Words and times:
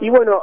Y 0.00 0.08
bueno, 0.08 0.40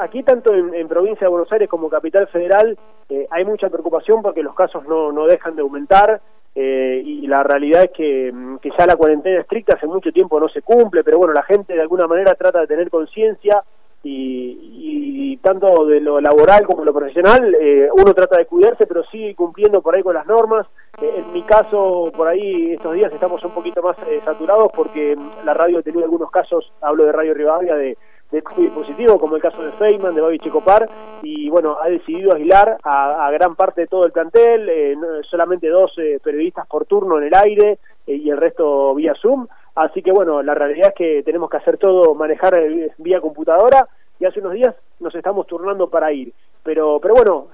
aquí 0.00 0.22
tanto 0.24 0.52
en, 0.52 0.88
provincia 0.88 1.26
de 1.26 1.30
Buenos 1.30 1.52
Aires 1.52 1.68
como 1.68 1.88
capital 1.88 2.26
federal 2.26 2.76
eh, 3.08 3.26
hay 3.30 3.44
mucha 3.44 3.68
preocupación 3.68 4.22
porque 4.22 4.42
los 4.42 4.54
casos 4.54 4.86
no, 4.88 5.12
no 5.12 5.26
dejan 5.26 5.56
de 5.56 5.62
aumentar 5.62 6.20
eh, 6.54 7.02
y 7.04 7.26
la 7.26 7.42
realidad 7.42 7.84
es 7.84 7.90
que, 7.90 8.32
mm, 8.32 8.56
que, 8.58 8.70
ya 8.76 8.86
la 8.86 8.96
cuarentena 8.96 9.40
estricta 9.40 9.74
hace 9.76 9.86
mucho 9.86 10.10
tiempo 10.12 10.40
no 10.40 10.48
se 10.48 10.62
cumple, 10.62 11.04
pero 11.04 11.18
bueno, 11.18 11.32
la 11.32 11.44
gente 11.44 11.74
de 11.74 11.80
alguna 11.80 12.06
manera 12.06 12.34
trata 12.34 12.60
de 12.60 12.66
tener 12.66 12.90
conciencia 12.90 13.62
y, 14.02 15.36
tanto 15.42 15.86
de 15.86 16.00
lo 16.00 16.20
laboral 16.20 16.66
como 16.66 16.84
lo 16.84 16.92
profesional, 16.92 17.54
eh, 17.58 17.88
uno 17.92 18.12
trata 18.12 18.36
de 18.36 18.46
cuidarse, 18.46 18.86
pero 18.86 19.02
sigue 19.04 19.34
cumpliendo 19.34 19.80
por 19.80 19.94
ahí 19.94 20.02
con 20.02 20.14
las 20.14 20.26
normas. 20.26 20.66
en 21.00 21.32
mi 21.32 21.42
caso, 21.42 22.12
por 22.14 22.28
ahí 22.28 22.72
estos 22.72 22.94
días 22.94 23.12
estamos 23.12 23.42
un 23.44 23.52
poquito 23.52 23.80
más 23.82 23.96
saturados 24.24 24.70
porque 24.74 25.16
mm, 25.16 25.46
la 25.46 25.54
radio 25.54 25.78
ha 25.78 25.82
tenido 25.82 26.04
algunos 26.04 26.30
casos, 26.30 26.72
hablo 26.80 27.04
de 27.04 27.12
Radio 27.12 27.32
Rivadavia, 27.32 27.74
de 27.74 27.96
de 28.30 28.42
dispositivo, 28.56 29.18
como 29.18 29.36
el 29.36 29.42
caso 29.42 29.62
de 29.62 29.72
Feynman, 29.72 30.14
de 30.14 30.20
Babi 30.20 30.38
Checopar, 30.38 30.88
y 31.22 31.50
bueno, 31.50 31.76
ha 31.82 31.88
decidido 31.88 32.34
aislar 32.34 32.78
a, 32.82 33.30
gran 33.32 33.56
parte 33.56 33.82
de 33.82 33.86
todo 33.88 34.06
el 34.06 34.12
plantel, 34.12 34.68
eh, 34.68 34.96
solamente 35.28 35.68
dos 35.68 35.92
eh, 35.98 36.20
periodistas 36.22 36.66
por 36.66 36.86
turno 36.86 37.18
en 37.18 37.24
el 37.24 37.34
aire 37.34 37.78
eh, 38.06 38.14
y 38.14 38.30
el 38.30 38.36
resto 38.36 38.94
vía 38.94 39.14
Zoom. 39.20 39.46
Así 39.74 40.02
que 40.02 40.12
bueno, 40.12 40.42
la 40.42 40.54
realidad 40.54 40.88
es 40.88 40.94
que 40.94 41.22
tenemos 41.22 41.50
que 41.50 41.56
hacer 41.56 41.78
todo, 41.78 42.14
manejar 42.14 42.54
vía 42.98 43.20
computadora, 43.20 43.86
y 44.18 44.26
hace 44.26 44.40
unos 44.40 44.52
días 44.52 44.74
nos 45.00 45.14
estamos 45.14 45.46
turnando 45.46 45.88
para 45.88 46.12
ir. 46.12 46.32
Pero, 46.62 47.00
pero 47.00 47.14
bueno, 47.14 47.48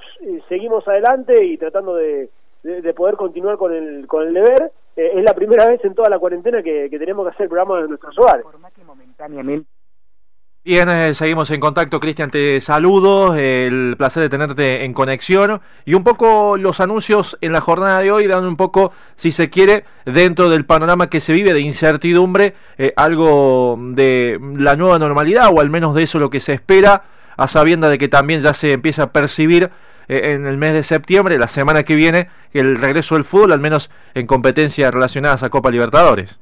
seguimos 0.49 0.87
adelante 0.88 1.45
y 1.45 1.57
tratando 1.57 1.95
de, 1.95 2.29
de, 2.65 2.95
poder 2.95 3.15
continuar 3.15 3.57
con 3.57 3.73
el, 3.73 4.07
con 4.09 4.27
el 4.27 4.35
deber. 4.35 4.73
es 4.97 5.23
la 5.23 5.33
primera 5.33 5.69
vez 5.69 5.85
en 5.85 5.95
toda 5.95 6.09
la 6.09 6.19
cuarentena 6.19 6.63
que, 6.63 6.91
que 6.91 6.99
tenemos 6.99 7.24
que 7.24 7.30
hacer 7.30 7.45
el 7.45 7.51
programa 7.51 7.80
de 7.80 7.88
nuestros 7.88 8.19
hogares. 8.19 8.45
Bien, 10.66 10.88
eh, 10.88 11.14
seguimos 11.14 11.48
en 11.52 11.60
contacto, 11.60 12.00
Cristian, 12.00 12.28
te 12.28 12.60
saludo, 12.60 13.36
el 13.36 13.95
placer 13.96 14.24
de 14.24 14.28
tenerte 14.28 14.84
en 14.84 14.95
conexión 14.95 15.60
y 15.84 15.95
un 15.95 16.02
poco 16.02 16.56
los 16.56 16.80
anuncios 16.80 17.38
en 17.40 17.52
la 17.52 17.60
jornada 17.60 18.00
de 18.00 18.10
hoy 18.10 18.26
dan 18.26 18.45
un 18.45 18.56
poco, 18.56 18.90
si 19.14 19.30
se 19.30 19.48
quiere, 19.48 19.84
dentro 20.06 20.50
del 20.50 20.66
panorama 20.66 21.09
que 21.09 21.20
se 21.20 21.32
vive 21.32 21.52
de 21.52 21.60
incertidumbre, 21.60 22.56
eh, 22.78 22.92
algo 22.96 23.78
de 23.80 24.40
la 24.56 24.74
nueva 24.74 24.98
normalidad 24.98 25.50
o 25.54 25.60
al 25.60 25.70
menos 25.70 25.94
de 25.94 26.02
eso 26.02 26.18
lo 26.18 26.30
que 26.30 26.40
se 26.40 26.54
espera, 26.54 27.04
a 27.37 27.46
sabienda 27.46 27.88
de 27.88 27.96
que 27.96 28.09
también 28.09 28.40
ya 28.40 28.52
se 28.52 28.72
empieza 28.72 29.04
a 29.04 29.12
percibir 29.12 29.70
eh, 30.09 30.32
en 30.34 30.48
el 30.48 30.56
mes 30.56 30.72
de 30.72 30.82
septiembre, 30.82 31.38
la 31.38 31.46
semana 31.46 31.84
que 31.84 31.94
viene, 31.94 32.28
el 32.52 32.74
regreso 32.74 33.14
del 33.14 33.22
fútbol, 33.22 33.52
al 33.52 33.60
menos 33.60 33.88
en 34.14 34.26
competencias 34.26 34.92
relacionadas 34.92 35.44
a 35.44 35.48
Copa 35.48 35.70
Libertadores. 35.70 36.40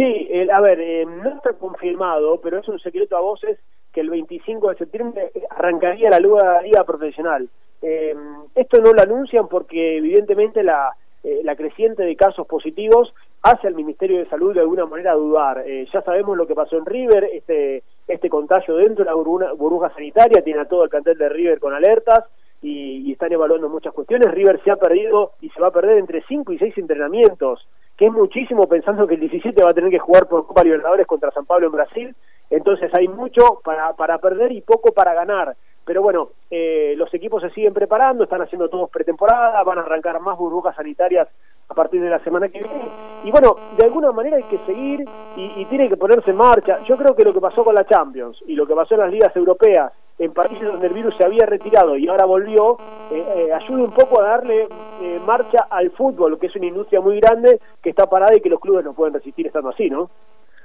Sí, 0.00 0.30
a 0.50 0.60
ver, 0.62 0.80
eh, 0.80 1.04
no 1.04 1.28
está 1.28 1.52
confirmado, 1.52 2.40
pero 2.40 2.60
es 2.60 2.68
un 2.68 2.80
secreto 2.80 3.18
a 3.18 3.20
voces 3.20 3.58
que 3.92 4.00
el 4.00 4.08
25 4.08 4.70
de 4.70 4.76
septiembre 4.76 5.30
arrancaría 5.50 6.08
la 6.08 6.18
liga, 6.18 6.84
profesional. 6.84 7.50
Eh, 7.82 8.14
esto 8.54 8.80
no 8.80 8.94
lo 8.94 9.02
anuncian 9.02 9.46
porque 9.46 9.98
evidentemente 9.98 10.62
la, 10.62 10.90
eh, 11.22 11.40
la 11.44 11.54
creciente 11.54 12.04
de 12.04 12.16
casos 12.16 12.46
positivos 12.46 13.12
hace 13.42 13.66
al 13.66 13.74
Ministerio 13.74 14.20
de 14.20 14.30
Salud 14.30 14.54
de 14.54 14.60
alguna 14.60 14.86
manera 14.86 15.12
dudar. 15.12 15.66
ya 15.92 16.00
sabemos 16.00 16.34
lo 16.34 16.46
que 16.46 16.54
pasó 16.54 16.78
en 16.78 16.86
River, 16.86 17.24
este, 17.34 17.82
este 18.08 18.30
contagio 18.30 18.76
dentro 18.76 19.04
de 19.04 19.10
la 19.10 19.14
burbuja, 19.14 19.92
sanitaria, 19.92 20.42
tiene 20.42 20.60
a 20.60 20.64
todo 20.64 20.84
el 20.84 20.88
plantel 20.88 21.18
de 21.18 21.28
River 21.28 21.60
con 21.60 21.74
alertas 21.74 22.24
y, 22.62 23.06
y, 23.06 23.12
están 23.12 23.32
evaluando 23.32 23.68
muchas 23.68 23.92
cuestiones. 23.92 24.30
River 24.30 24.62
se 24.64 24.70
ha 24.70 24.76
perdido 24.76 25.32
y 25.42 25.50
se 25.50 25.60
va 25.60 25.68
a 25.68 25.72
perder 25.72 25.98
entre 25.98 26.22
5 26.22 26.54
y 26.54 26.58
6 26.58 26.78
entrenamientos 26.78 27.66
que 28.00 28.06
es 28.06 28.12
muchísimo 28.12 28.66
pensando 28.66 29.06
que 29.06 29.12
el 29.12 29.20
17 29.20 29.62
va 29.62 29.72
a 29.72 29.74
tener 29.74 29.90
que 29.90 29.98
jugar 29.98 30.26
por 30.26 30.46
Copa 30.46 30.64
Libertadores 30.64 31.06
contra 31.06 31.30
San 31.32 31.44
Pablo 31.44 31.66
en 31.66 31.72
Brasil, 31.72 32.16
entonces 32.48 32.90
hay 32.94 33.06
mucho 33.08 33.60
para, 33.62 33.92
para 33.92 34.16
perder 34.16 34.52
y 34.52 34.62
poco 34.62 34.90
para 34.92 35.12
ganar. 35.12 35.54
Pero 35.84 36.00
bueno, 36.00 36.30
eh, 36.50 36.94
los 36.96 37.12
equipos 37.12 37.42
se 37.42 37.50
siguen 37.50 37.74
preparando, 37.74 38.24
están 38.24 38.40
haciendo 38.40 38.70
todos 38.70 38.88
pretemporada, 38.88 39.62
van 39.64 39.76
a 39.76 39.82
arrancar 39.82 40.18
más 40.18 40.38
burbujas 40.38 40.74
sanitarias 40.76 41.28
a 41.68 41.74
partir 41.74 42.00
de 42.00 42.08
la 42.08 42.20
semana 42.20 42.48
que 42.48 42.60
viene. 42.60 42.88
Y 43.22 43.30
bueno, 43.30 43.54
de 43.76 43.84
alguna 43.84 44.12
manera 44.12 44.38
hay 44.38 44.44
que 44.44 44.58
seguir 44.64 45.06
y, 45.36 45.52
y 45.56 45.66
tiene 45.66 45.90
que 45.90 45.98
ponerse 45.98 46.30
en 46.30 46.38
marcha. 46.38 46.82
Yo 46.84 46.96
creo 46.96 47.14
que 47.14 47.24
lo 47.24 47.34
que 47.34 47.40
pasó 47.40 47.62
con 47.62 47.74
la 47.74 47.84
Champions 47.84 48.38
y 48.46 48.54
lo 48.54 48.66
que 48.66 48.74
pasó 48.74 48.94
en 48.94 49.00
las 49.00 49.10
ligas 49.10 49.36
europeas 49.36 49.92
en 50.20 50.34
países 50.34 50.62
donde 50.62 50.86
el 50.86 50.92
virus 50.92 51.16
se 51.16 51.24
había 51.24 51.46
retirado 51.46 51.96
y 51.96 52.06
ahora 52.06 52.26
volvió, 52.26 52.76
eh, 53.10 53.24
eh, 53.36 53.52
ayuda 53.54 53.84
un 53.84 53.94
poco 53.94 54.20
a 54.20 54.28
darle 54.28 54.68
eh, 55.00 55.18
marcha 55.26 55.66
al 55.70 55.90
fútbol, 55.92 56.38
que 56.38 56.48
es 56.48 56.56
una 56.56 56.66
industria 56.66 57.00
muy 57.00 57.18
grande 57.18 57.58
que 57.82 57.88
está 57.88 58.04
parada 58.04 58.36
y 58.36 58.42
que 58.42 58.50
los 58.50 58.60
clubes 58.60 58.84
no 58.84 58.92
pueden 58.92 59.14
resistir 59.14 59.46
estando 59.46 59.70
así, 59.70 59.88
¿no? 59.88 60.10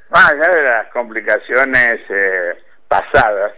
Más 0.10 0.34
allá 0.34 0.54
de 0.54 0.62
las 0.62 0.88
complicaciones 0.92 2.02
pasadas, 2.90 3.54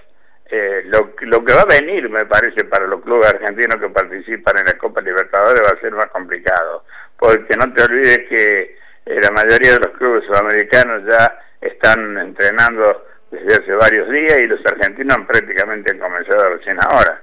lo, 0.85 1.09
lo 1.22 1.44
que 1.44 1.53
va 1.53 1.62
a 1.62 1.66
venir, 1.66 2.08
me 2.09 2.25
parece, 2.25 2.64
para 2.66 2.85
los 2.85 3.02
clubes 3.02 3.28
argentinos 3.34 3.78
que 3.78 3.90
participan 3.90 4.59
en 4.59 4.66
la 4.66 4.78
Copa 4.78 5.02
Libertadores 5.02 5.62
va 5.62 5.75
a 5.75 5.81
ser 5.81 5.91
más 5.94 6.06
complicado, 6.06 6.84
porque 7.18 7.58
no 7.58 7.74
te 7.74 7.84
olvides 7.84 8.19
que 8.29 8.78
la 9.19 9.31
mayoría 9.31 9.74
de 9.74 9.79
los 9.79 9.97
clubes 9.97 10.24
sudamericanos 10.25 11.03
ya 11.09 11.38
están 11.59 12.18
entrenando 12.18 13.03
desde 13.31 13.55
hace 13.55 13.73
varios 13.73 14.09
días 14.09 14.39
y 14.41 14.47
los 14.47 14.65
argentinos 14.65 15.17
han 15.17 15.27
prácticamente 15.27 15.97
comenzado 15.97 16.49
recién 16.49 16.77
ahora. 16.81 17.21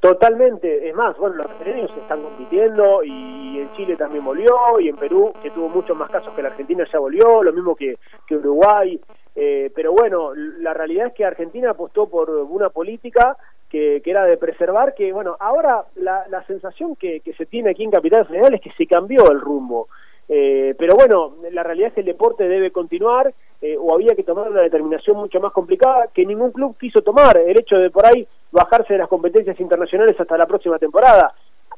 Totalmente, 0.00 0.86
es 0.86 0.94
más, 0.94 1.16
bueno, 1.16 1.36
los 1.36 1.46
brasileños 1.46 1.90
están 1.96 2.22
compitiendo 2.22 3.02
y 3.02 3.60
en 3.60 3.72
Chile 3.72 3.96
también 3.96 4.22
volvió 4.22 4.78
y 4.78 4.90
en 4.90 4.96
Perú, 4.96 5.32
que 5.42 5.50
tuvo 5.50 5.70
muchos 5.70 5.96
más 5.96 6.10
casos 6.10 6.34
que 6.34 6.42
la 6.42 6.48
Argentina, 6.48 6.84
ya 6.92 6.98
volvió, 6.98 7.42
lo 7.42 7.52
mismo 7.54 7.74
que, 7.74 7.96
que 8.26 8.36
Uruguay, 8.36 9.00
eh, 9.34 9.70
pero 9.74 9.92
bueno, 9.92 10.34
la 10.34 10.74
realidad 10.74 11.06
es 11.06 11.14
que 11.14 11.24
Argentina 11.24 11.70
apostó 11.70 12.06
por 12.08 12.28
una 12.28 12.68
política 12.68 13.36
que, 13.70 14.02
que 14.04 14.10
era 14.10 14.24
de 14.24 14.36
preservar, 14.36 14.94
que 14.94 15.10
bueno, 15.12 15.36
ahora 15.40 15.84
la, 15.96 16.24
la 16.28 16.44
sensación 16.44 16.96
que, 16.96 17.20
que 17.20 17.32
se 17.32 17.46
tiene 17.46 17.70
aquí 17.70 17.82
en 17.82 17.90
Capital 17.90 18.26
Federal 18.26 18.52
es 18.52 18.60
que 18.60 18.72
se 18.72 18.86
cambió 18.86 19.30
el 19.30 19.40
rumbo. 19.40 19.88
Eh, 20.28 20.74
pero 20.78 20.94
bueno, 20.94 21.34
la 21.52 21.62
realidad 21.62 21.88
es 21.88 21.94
que 21.94 22.00
el 22.00 22.06
deporte 22.06 22.48
debe 22.48 22.70
continuar 22.70 23.32
eh, 23.60 23.76
o 23.78 23.94
había 23.94 24.14
que 24.14 24.22
tomar 24.22 24.50
una 24.50 24.62
determinación 24.62 25.16
mucho 25.16 25.40
más 25.40 25.52
complicada 25.52 26.08
que 26.12 26.24
ningún 26.24 26.52
club 26.52 26.76
quiso 26.78 27.02
tomar, 27.02 27.36
el 27.36 27.56
hecho 27.58 27.76
de 27.76 27.90
por 27.90 28.06
ahí 28.06 28.26
bajarse 28.50 28.94
de 28.94 29.00
las 29.00 29.08
competencias 29.08 29.58
internacionales 29.60 30.18
hasta 30.18 30.38
la 30.38 30.46
próxima 30.46 30.78
temporada. 30.78 31.32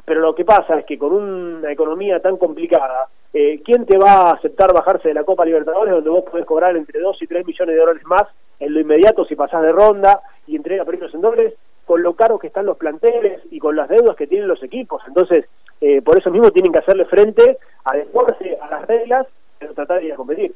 Pero 0.05 0.21
lo 0.21 0.35
que 0.35 0.45
pasa 0.45 0.79
es 0.79 0.85
que 0.85 0.99
con 0.99 1.13
una 1.13 1.73
economía 1.73 2.21
tan 2.21 2.37
complicada, 2.37 3.09
eh, 3.33 3.61
¿quién 3.65 3.85
te 3.85 3.99
va 3.99 4.13
a 4.13 4.33
aceptar 4.35 4.73
bajarse 4.73 5.09
de 5.09 5.15
la 5.15 5.25
Copa 5.25 5.45
Libertadores 5.45 5.95
donde 5.95 6.11
vos 6.11 6.25
podés 6.25 6.47
cobrar 6.47 6.77
entre 6.77 7.01
2 7.01 7.23
y 7.23 7.27
3 7.27 7.47
millones 7.47 7.75
de 7.75 7.81
dólares 7.81 8.03
más 8.07 8.29
en 8.61 8.73
lo 8.73 8.81
inmediato 8.81 9.25
si 9.25 9.35
pasás 9.35 9.63
de 9.63 9.73
ronda 9.73 10.21
y 10.47 10.55
entrega 10.55 10.85
premios 10.85 11.13
en 11.13 11.21
dobles? 11.21 11.55
con 11.87 12.03
lo 12.03 12.15
caros 12.15 12.41
que 12.41 12.49
están 12.49 12.67
los 12.67 12.77
planteles 12.77 13.41
y 13.51 13.61
con 13.61 13.77
las 13.77 13.89
deudas 13.89 14.17
que 14.17 14.27
tienen 14.27 14.49
los 14.49 14.63
equipos. 14.63 15.03
Entonces, 15.07 15.47
eh, 15.81 16.03
por 16.03 16.19
eso 16.19 16.31
mismo 16.31 16.51
tienen 16.51 16.73
que 16.73 16.79
hacerle 16.79 17.05
frente, 17.05 17.59
adecuarse 17.85 18.57
a 18.61 18.71
las 18.71 18.87
reglas, 18.87 19.27
pero 19.59 19.75
tratar 19.75 20.01
de 20.01 20.07
ir 20.07 20.13
a 20.13 20.17
competir. 20.17 20.53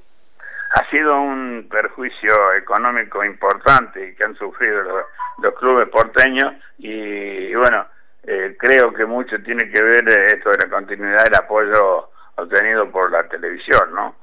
Ha 0.75 0.88
sido 0.91 1.20
un 1.20 1.66
perjuicio 1.69 2.54
económico 2.54 3.25
importante 3.25 4.14
que 4.14 4.25
han 4.25 4.36
sufrido 4.36 4.82
los, 4.82 5.54
clubes 5.54 5.88
porteños 5.88 6.54
y, 6.78 7.54
bueno, 7.54 7.86
eh, 8.25 8.56
creo 8.58 8.92
que 8.92 9.04
mucho 9.04 9.36
tiene 9.42 9.70
que 9.70 9.82
ver 9.82 10.08
esto 10.08 10.50
de 10.50 10.58
la 10.58 10.70
continuidad 10.70 11.25
del 11.25 11.34
apoyo 11.34 12.10
obtenido 12.37 12.91
por 12.91 13.10
la 13.10 13.28
televisión, 13.28 13.94
¿no? 13.94 14.14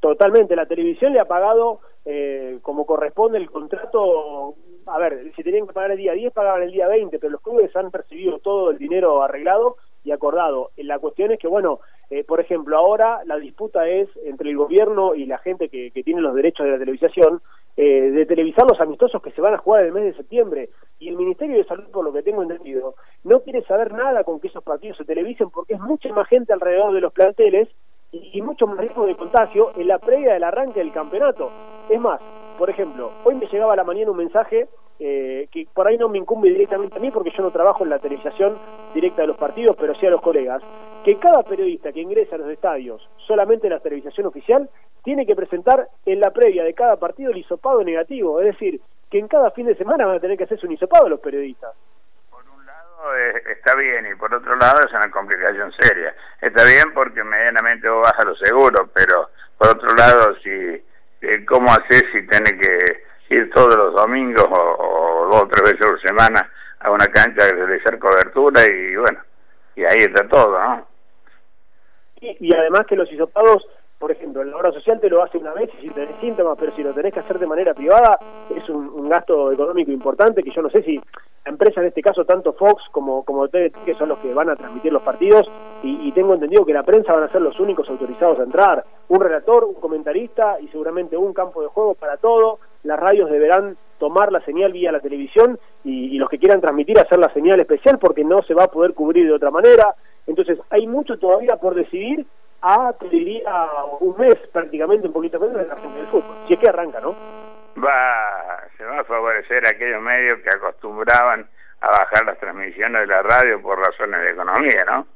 Totalmente, 0.00 0.56
la 0.56 0.66
televisión 0.66 1.12
le 1.12 1.20
ha 1.20 1.26
pagado 1.26 1.80
eh, 2.04 2.58
como 2.62 2.86
corresponde 2.86 3.38
el 3.38 3.50
contrato 3.50 4.56
a 4.86 4.98
ver, 4.98 5.32
si 5.36 5.42
tenían 5.42 5.66
que 5.66 5.72
pagar 5.72 5.92
el 5.92 5.98
día 5.98 6.12
10, 6.12 6.32
pagaban 6.32 6.62
el 6.62 6.72
día 6.72 6.88
20, 6.88 7.18
pero 7.18 7.32
los 7.32 7.42
clubes 7.42 7.74
han 7.76 7.90
percibido 7.90 8.38
todo 8.38 8.70
el 8.70 8.78
dinero 8.78 9.22
arreglado 9.22 9.76
y 10.04 10.12
acordado. 10.12 10.70
La 10.76 10.98
cuestión 10.98 11.32
es 11.32 11.38
que, 11.38 11.48
bueno, 11.48 11.80
eh, 12.10 12.24
por 12.24 12.40
ejemplo, 12.40 12.76
ahora 12.76 13.20
la 13.24 13.36
disputa 13.36 13.88
es 13.88 14.08
entre 14.24 14.50
el 14.50 14.56
gobierno 14.56 15.14
y 15.14 15.26
la 15.26 15.38
gente 15.38 15.68
que, 15.68 15.90
que 15.90 16.02
tiene 16.02 16.20
los 16.20 16.34
derechos 16.34 16.66
de 16.66 16.72
la 16.72 16.78
televisación 16.78 17.40
eh, 17.76 18.10
de 18.10 18.26
televisar 18.26 18.66
los 18.68 18.80
amistosos 18.80 19.22
que 19.22 19.30
se 19.30 19.40
van 19.40 19.54
a 19.54 19.58
jugar 19.58 19.82
en 19.82 19.88
el 19.88 19.92
mes 19.94 20.04
de 20.04 20.14
septiembre. 20.14 20.70
Y 20.98 21.08
el 21.08 21.16
Ministerio 21.16 21.56
de 21.56 21.64
Salud, 21.64 21.88
por 21.92 22.04
lo 22.04 22.12
que 22.12 22.22
tengo 22.22 22.42
entendido, 22.42 22.94
no 23.24 23.40
quiere 23.40 23.62
saber 23.62 23.92
nada 23.92 24.24
con 24.24 24.40
que 24.40 24.48
esos 24.48 24.64
partidos 24.64 24.96
se 24.96 25.04
televisen 25.04 25.50
porque 25.50 25.74
es 25.74 25.80
mucha 25.80 26.12
más 26.12 26.28
gente 26.28 26.52
alrededor 26.52 26.92
de 26.92 27.00
los 27.00 27.12
planteles 27.12 27.68
y, 28.12 28.30
y 28.38 28.42
mucho 28.42 28.66
más 28.66 28.78
riesgo 28.78 29.06
de 29.06 29.14
contagio 29.14 29.70
en 29.76 29.86
la 29.86 29.98
previa 29.98 30.34
del 30.34 30.44
arranque 30.44 30.80
del 30.80 30.92
campeonato. 30.92 31.50
Es 31.88 32.00
más, 32.00 32.20
por 32.58 32.68
ejemplo, 32.68 33.12
hoy 33.24 33.36
me 33.36 33.46
llegaba 33.46 33.74
a 33.74 33.76
la 33.76 33.84
mañana 33.84 34.10
un 34.10 34.16
mensaje 34.16 34.68
eh, 35.02 35.48
que 35.50 35.66
por 35.72 35.88
ahí 35.88 35.96
no 35.96 36.10
me 36.10 36.18
incumbe 36.18 36.50
directamente 36.50 36.98
a 36.98 37.00
mí 37.00 37.10
porque 37.10 37.30
yo 37.30 37.42
no 37.42 37.50
trabajo 37.50 37.84
en 37.84 37.90
la 37.90 37.98
televisación 37.98 38.58
directa 38.92 39.22
de 39.22 39.28
los 39.28 39.38
partidos, 39.38 39.74
pero 39.80 39.94
sí 39.94 40.06
a 40.06 40.10
los 40.10 40.20
colegas, 40.20 40.62
que 41.02 41.18
cada 41.18 41.42
periodista 41.42 41.90
que 41.90 42.00
ingresa 42.00 42.34
a 42.34 42.38
los 42.38 42.50
estadios 42.50 43.08
solamente 43.26 43.66
en 43.66 43.72
la 43.72 43.80
televisación 43.80 44.26
oficial 44.26 44.68
tiene 45.02 45.24
que 45.24 45.34
presentar 45.34 45.88
en 46.04 46.20
la 46.20 46.30
previa 46.30 46.64
de 46.64 46.74
cada 46.74 46.96
partido 46.96 47.30
el 47.30 47.38
hisopado 47.38 47.82
negativo, 47.82 48.40
es 48.40 48.48
decir, 48.48 48.78
que 49.10 49.18
en 49.18 49.26
cada 49.26 49.50
fin 49.52 49.66
de 49.66 49.74
semana 49.74 50.04
van 50.04 50.16
a 50.16 50.20
tener 50.20 50.36
que 50.36 50.44
hacerse 50.44 50.66
un 50.66 50.72
hisopado 50.72 51.08
los 51.08 51.20
periodistas. 51.20 51.74
Por 52.30 52.44
un 52.46 52.66
lado 52.66 53.16
eh, 53.16 53.42
está 53.52 53.74
bien 53.76 54.06
y 54.06 54.14
por 54.16 54.34
otro 54.34 54.54
lado 54.56 54.80
es 54.86 54.92
una 54.92 55.10
complicación 55.10 55.72
seria. 55.80 56.14
Está 56.42 56.64
bien 56.64 56.92
porque 56.92 57.24
medianamente 57.24 57.88
vos 57.88 58.02
bajas 58.02 58.26
los 58.26 58.38
seguros, 58.38 58.90
pero 58.92 59.30
por 59.56 59.70
otro 59.70 59.94
lado 59.94 60.36
si 60.42 60.50
eh, 60.50 61.44
cómo 61.48 61.72
haces 61.72 62.04
si 62.12 62.26
tenés 62.26 62.52
que 62.52 63.09
ir 63.30 63.50
todos 63.50 63.76
los 63.76 63.94
domingos 63.94 64.48
tres 65.50 65.72
veces 65.72 65.86
por 65.86 66.00
semana 66.02 66.50
a 66.80 66.90
una 66.90 67.06
cancha 67.06 67.44
de 67.46 67.52
realizar 67.52 67.98
cobertura 67.98 68.66
y 68.66 68.96
bueno, 68.96 69.20
y 69.76 69.84
ahí 69.84 69.98
está 69.98 70.26
todo, 70.28 70.58
¿no? 70.58 70.86
Y, 72.20 72.54
además 72.54 72.86
que 72.86 72.96
los 72.96 73.10
hisopados, 73.10 73.66
por 73.98 74.10
ejemplo, 74.10 74.42
en 74.42 74.50
la 74.50 74.56
obra 74.58 74.72
social 74.72 75.00
te 75.00 75.08
lo 75.08 75.22
hace 75.22 75.38
una 75.38 75.54
vez 75.54 75.70
y 75.78 75.86
si 75.86 75.90
tenés 75.90 76.16
síntomas, 76.20 76.58
pero 76.58 76.72
si 76.72 76.82
lo 76.82 76.92
tenés 76.92 77.14
que 77.14 77.20
hacer 77.20 77.38
de 77.38 77.46
manera 77.46 77.72
privada, 77.72 78.18
es 78.54 78.68
un, 78.68 79.08
gasto 79.08 79.50
económico 79.50 79.90
importante 79.90 80.42
que 80.42 80.50
yo 80.50 80.62
no 80.62 80.70
sé 80.70 80.82
si 80.82 80.96
la 80.96 81.50
empresa, 81.50 81.80
en 81.80 81.88
este 81.88 82.02
caso 82.02 82.24
tanto 82.24 82.52
Fox 82.52 82.84
como, 82.92 83.24
como 83.24 83.48
TVT, 83.48 83.84
que 83.84 83.94
son 83.94 84.10
los 84.10 84.18
que 84.18 84.34
van 84.34 84.50
a 84.50 84.56
transmitir 84.56 84.92
los 84.92 85.02
partidos, 85.02 85.50
y, 85.82 86.08
y, 86.08 86.12
tengo 86.12 86.34
entendido 86.34 86.66
que 86.66 86.74
la 86.74 86.82
prensa 86.82 87.14
van 87.14 87.24
a 87.24 87.28
ser 87.28 87.40
los 87.40 87.58
únicos 87.58 87.88
autorizados 87.88 88.38
a 88.40 88.44
entrar, 88.44 88.84
un 89.08 89.20
relator, 89.20 89.64
un 89.64 89.74
comentarista 89.74 90.60
y 90.60 90.68
seguramente 90.68 91.16
un 91.16 91.32
campo 91.32 91.62
de 91.62 91.68
juego 91.68 91.94
para 91.94 92.18
todo, 92.18 92.58
las 92.82 92.98
radios 92.98 93.30
deberán 93.30 93.76
tomar 93.98 94.32
la 94.32 94.40
señal 94.40 94.72
vía 94.72 94.90
la 94.90 95.00
televisión 95.00 95.58
y, 95.84 96.18
los 96.18 96.28
que 96.28 96.38
quieran 96.38 96.60
transmitir 96.60 96.98
hacer 96.98 97.18
la 97.18 97.32
señal 97.32 97.60
especial 97.60 97.98
porque 97.98 98.24
no 98.24 98.42
se 98.42 98.54
va 98.54 98.64
a 98.64 98.70
poder 98.70 98.94
cubrir 98.94 99.26
de 99.26 99.34
otra 99.34 99.50
manera. 99.50 99.94
Entonces 100.26 100.58
hay 100.70 100.86
mucho 100.86 101.18
todavía 101.18 101.56
por 101.56 101.74
decidir 101.74 102.24
a, 102.62 102.92
te 102.98 103.08
diría, 103.08 103.66
un 104.00 104.18
mes 104.18 104.36
prácticamente, 104.52 105.06
un 105.06 105.12
poquito 105.12 105.38
menos 105.38 105.56
de 105.56 105.66
la 105.66 105.74
del 105.74 106.06
fútbol. 106.06 106.36
Si 106.46 106.54
es 106.54 106.60
que 106.60 106.68
arranca, 106.68 107.00
¿no? 107.00 107.14
Va, 107.82 108.60
se 108.76 108.84
va 108.84 109.00
a 109.00 109.04
favorecer 109.04 109.64
a 109.66 109.70
aquellos 109.70 110.02
medios 110.02 110.40
que 110.40 110.50
acostumbraban 110.50 111.48
a 111.80 111.88
bajar 111.88 112.26
las 112.26 112.38
transmisiones 112.38 113.02
de 113.02 113.06
la 113.06 113.22
radio 113.22 113.62
por 113.62 113.78
razones 113.78 114.20
de 114.22 114.32
economía, 114.32 114.84
¿no? 114.86 115.06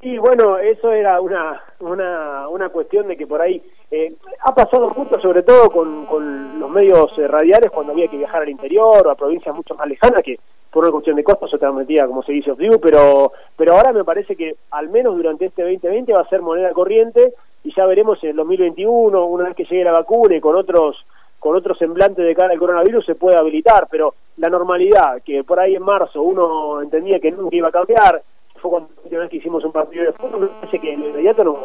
Y 0.00 0.18
bueno, 0.18 0.58
eso 0.58 0.92
era 0.92 1.20
una, 1.20 1.60
una, 1.80 2.48
una 2.48 2.68
cuestión 2.68 3.08
de 3.08 3.16
que 3.16 3.26
por 3.26 3.40
ahí 3.40 3.62
eh, 3.94 4.12
ha 4.42 4.52
pasado 4.52 4.90
mucho, 4.90 5.20
sobre 5.20 5.44
todo 5.44 5.70
con, 5.70 6.04
con 6.06 6.58
los 6.58 6.68
medios 6.68 7.16
eh, 7.16 7.28
radiales, 7.28 7.70
cuando 7.70 7.92
había 7.92 8.08
que 8.08 8.16
viajar 8.16 8.42
al 8.42 8.48
interior 8.48 9.06
o 9.06 9.10
a 9.10 9.14
provincias 9.14 9.54
mucho 9.54 9.76
más 9.76 9.86
lejanas, 9.86 10.22
que 10.24 10.36
por 10.72 10.82
una 10.82 10.90
cuestión 10.90 11.14
de 11.14 11.22
costos 11.22 11.48
se 11.48 11.58
transmitía 11.58 12.04
como 12.08 12.24
se 12.24 12.32
dice 12.32 12.50
of 12.50 12.58
pero, 12.82 13.30
pero 13.56 13.76
ahora 13.76 13.92
me 13.92 14.02
parece 14.02 14.34
que 14.34 14.56
al 14.72 14.88
menos 14.88 15.16
durante 15.16 15.44
este 15.44 15.62
2020 15.62 16.12
va 16.12 16.22
a 16.22 16.28
ser 16.28 16.42
moneda 16.42 16.72
corriente 16.72 17.34
y 17.62 17.72
ya 17.72 17.86
veremos 17.86 18.18
en 18.24 18.30
el 18.30 18.36
2021, 18.36 19.24
una 19.26 19.44
vez 19.44 19.54
que 19.54 19.64
llegue 19.64 19.84
la 19.84 19.92
vacuna 19.92 20.34
y 20.34 20.40
con 20.40 20.56
otros 20.56 21.06
con 21.38 21.54
otro 21.54 21.76
semblante 21.76 22.22
de 22.22 22.34
cara 22.34 22.52
al 22.52 22.58
coronavirus 22.58 23.06
se 23.06 23.14
puede 23.14 23.36
habilitar, 23.36 23.86
pero 23.88 24.14
la 24.38 24.48
normalidad, 24.48 25.22
que 25.22 25.44
por 25.44 25.60
ahí 25.60 25.76
en 25.76 25.82
marzo 25.82 26.22
uno 26.22 26.80
entendía 26.82 27.20
que 27.20 27.30
nunca 27.30 27.54
iba 27.54 27.68
a 27.68 27.72
cambiar, 27.72 28.20
fue 28.56 28.70
cuando 28.70 28.88
última 29.04 29.20
vez 29.20 29.30
que 29.30 29.36
hicimos 29.36 29.64
un 29.64 29.70
partido 29.70 30.04
de 30.04 30.12
fútbol, 30.12 30.40
me 30.40 30.46
parece 30.48 30.80
que 30.80 30.92
en 30.92 31.04
inmediato 31.04 31.44
no 31.44 31.56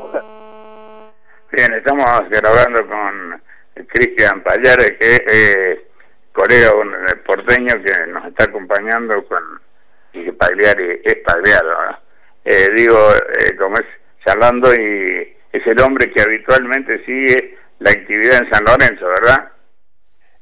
Bien, 1.60 1.74
estamos 1.74 2.06
grabando 2.30 2.88
con 2.88 3.42
Cristian 3.88 4.42
Payares, 4.44 4.94
que 4.98 5.16
es 5.16 5.22
eh, 5.28 5.88
colega 6.32 6.74
un, 6.74 6.96
porteño 7.26 7.84
que 7.84 8.08
nos 8.08 8.28
está 8.28 8.46
acompañando 8.46 9.22
con 9.26 9.44
y 10.14 10.32
Pagliari 10.32 11.02
es 11.04 11.18
Pagliaro, 11.18 12.00
eh, 12.46 12.70
digo, 12.78 12.98
eh, 13.14 13.58
como 13.58 13.76
es 13.76 13.86
charlando 14.26 14.74
y 14.74 15.36
es 15.52 15.68
el 15.68 15.82
hombre 15.82 16.10
que 16.10 16.22
habitualmente 16.22 17.04
sigue 17.04 17.58
la 17.80 17.92
actividad 17.92 18.42
en 18.42 18.52
San 18.54 18.64
Lorenzo, 18.64 19.06
¿verdad? 19.08 19.52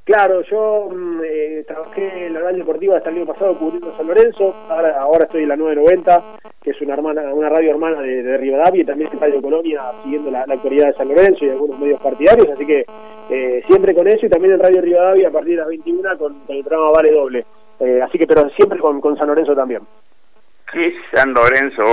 Claro, 0.07 0.42
yo 0.44 0.89
mm, 0.89 1.19
eh, 1.21 1.65
trabajé 1.68 2.27
en 2.27 2.33
la 2.33 2.39
radio 2.39 2.59
deportiva 2.59 2.95
hasta 2.95 3.09
el 3.09 3.18
año 3.18 3.25
pasado 3.25 3.59
cubriendo 3.59 3.94
San 3.98 4.07
Lorenzo, 4.07 4.56
ahora, 4.69 5.01
ahora 5.01 5.25
estoy 5.25 5.44
en 5.44 5.50
la 5.50 5.57
990, 5.57 6.24
que 6.63 6.69
es 6.69 6.80
una 6.80 6.94
hermana, 6.94 7.33
una 7.33 7.50
radio 7.50 7.71
hermana 7.71 8.01
de, 8.01 8.38
Rivadavia 8.38 8.83
y 8.83 8.86
también 8.86 9.09
en 9.12 9.19
Radio 9.19 9.42
Colonia 9.42 9.81
siguiendo 10.04 10.31
la, 10.31 10.44
actualidad 10.44 10.88
de 10.88 10.94
San 10.94 11.09
Lorenzo 11.09 11.44
y 11.44 11.50
algunos 11.50 11.77
medios 11.77 12.00
partidarios, 12.00 12.48
así 12.48 12.65
que 12.65 12.86
eh, 13.30 13.62
siempre 13.68 13.94
con 13.94 14.07
eso 14.07 14.25
y 14.25 14.30
también 14.30 14.54
en 14.54 14.62
Radio 14.62 14.80
Rivadavia 14.80 15.27
a 15.27 15.31
partir 15.31 15.56
de 15.56 15.57
las 15.57 15.68
21 15.68 16.18
con, 16.18 16.38
el 16.48 16.63
programa 16.63 16.92
Vale 16.92 17.12
Doble, 17.12 17.45
eh, 17.81 18.00
así 18.01 18.18
que 18.18 18.25
pero 18.25 18.50
siempre 18.51 18.80
con, 18.80 19.18
San 19.18 19.27
Lorenzo 19.27 19.57
también. 19.57 19.81
¿Qué 20.71 20.88
es 20.88 20.94
San 21.13 21.33
Lorenzo, 21.33 21.83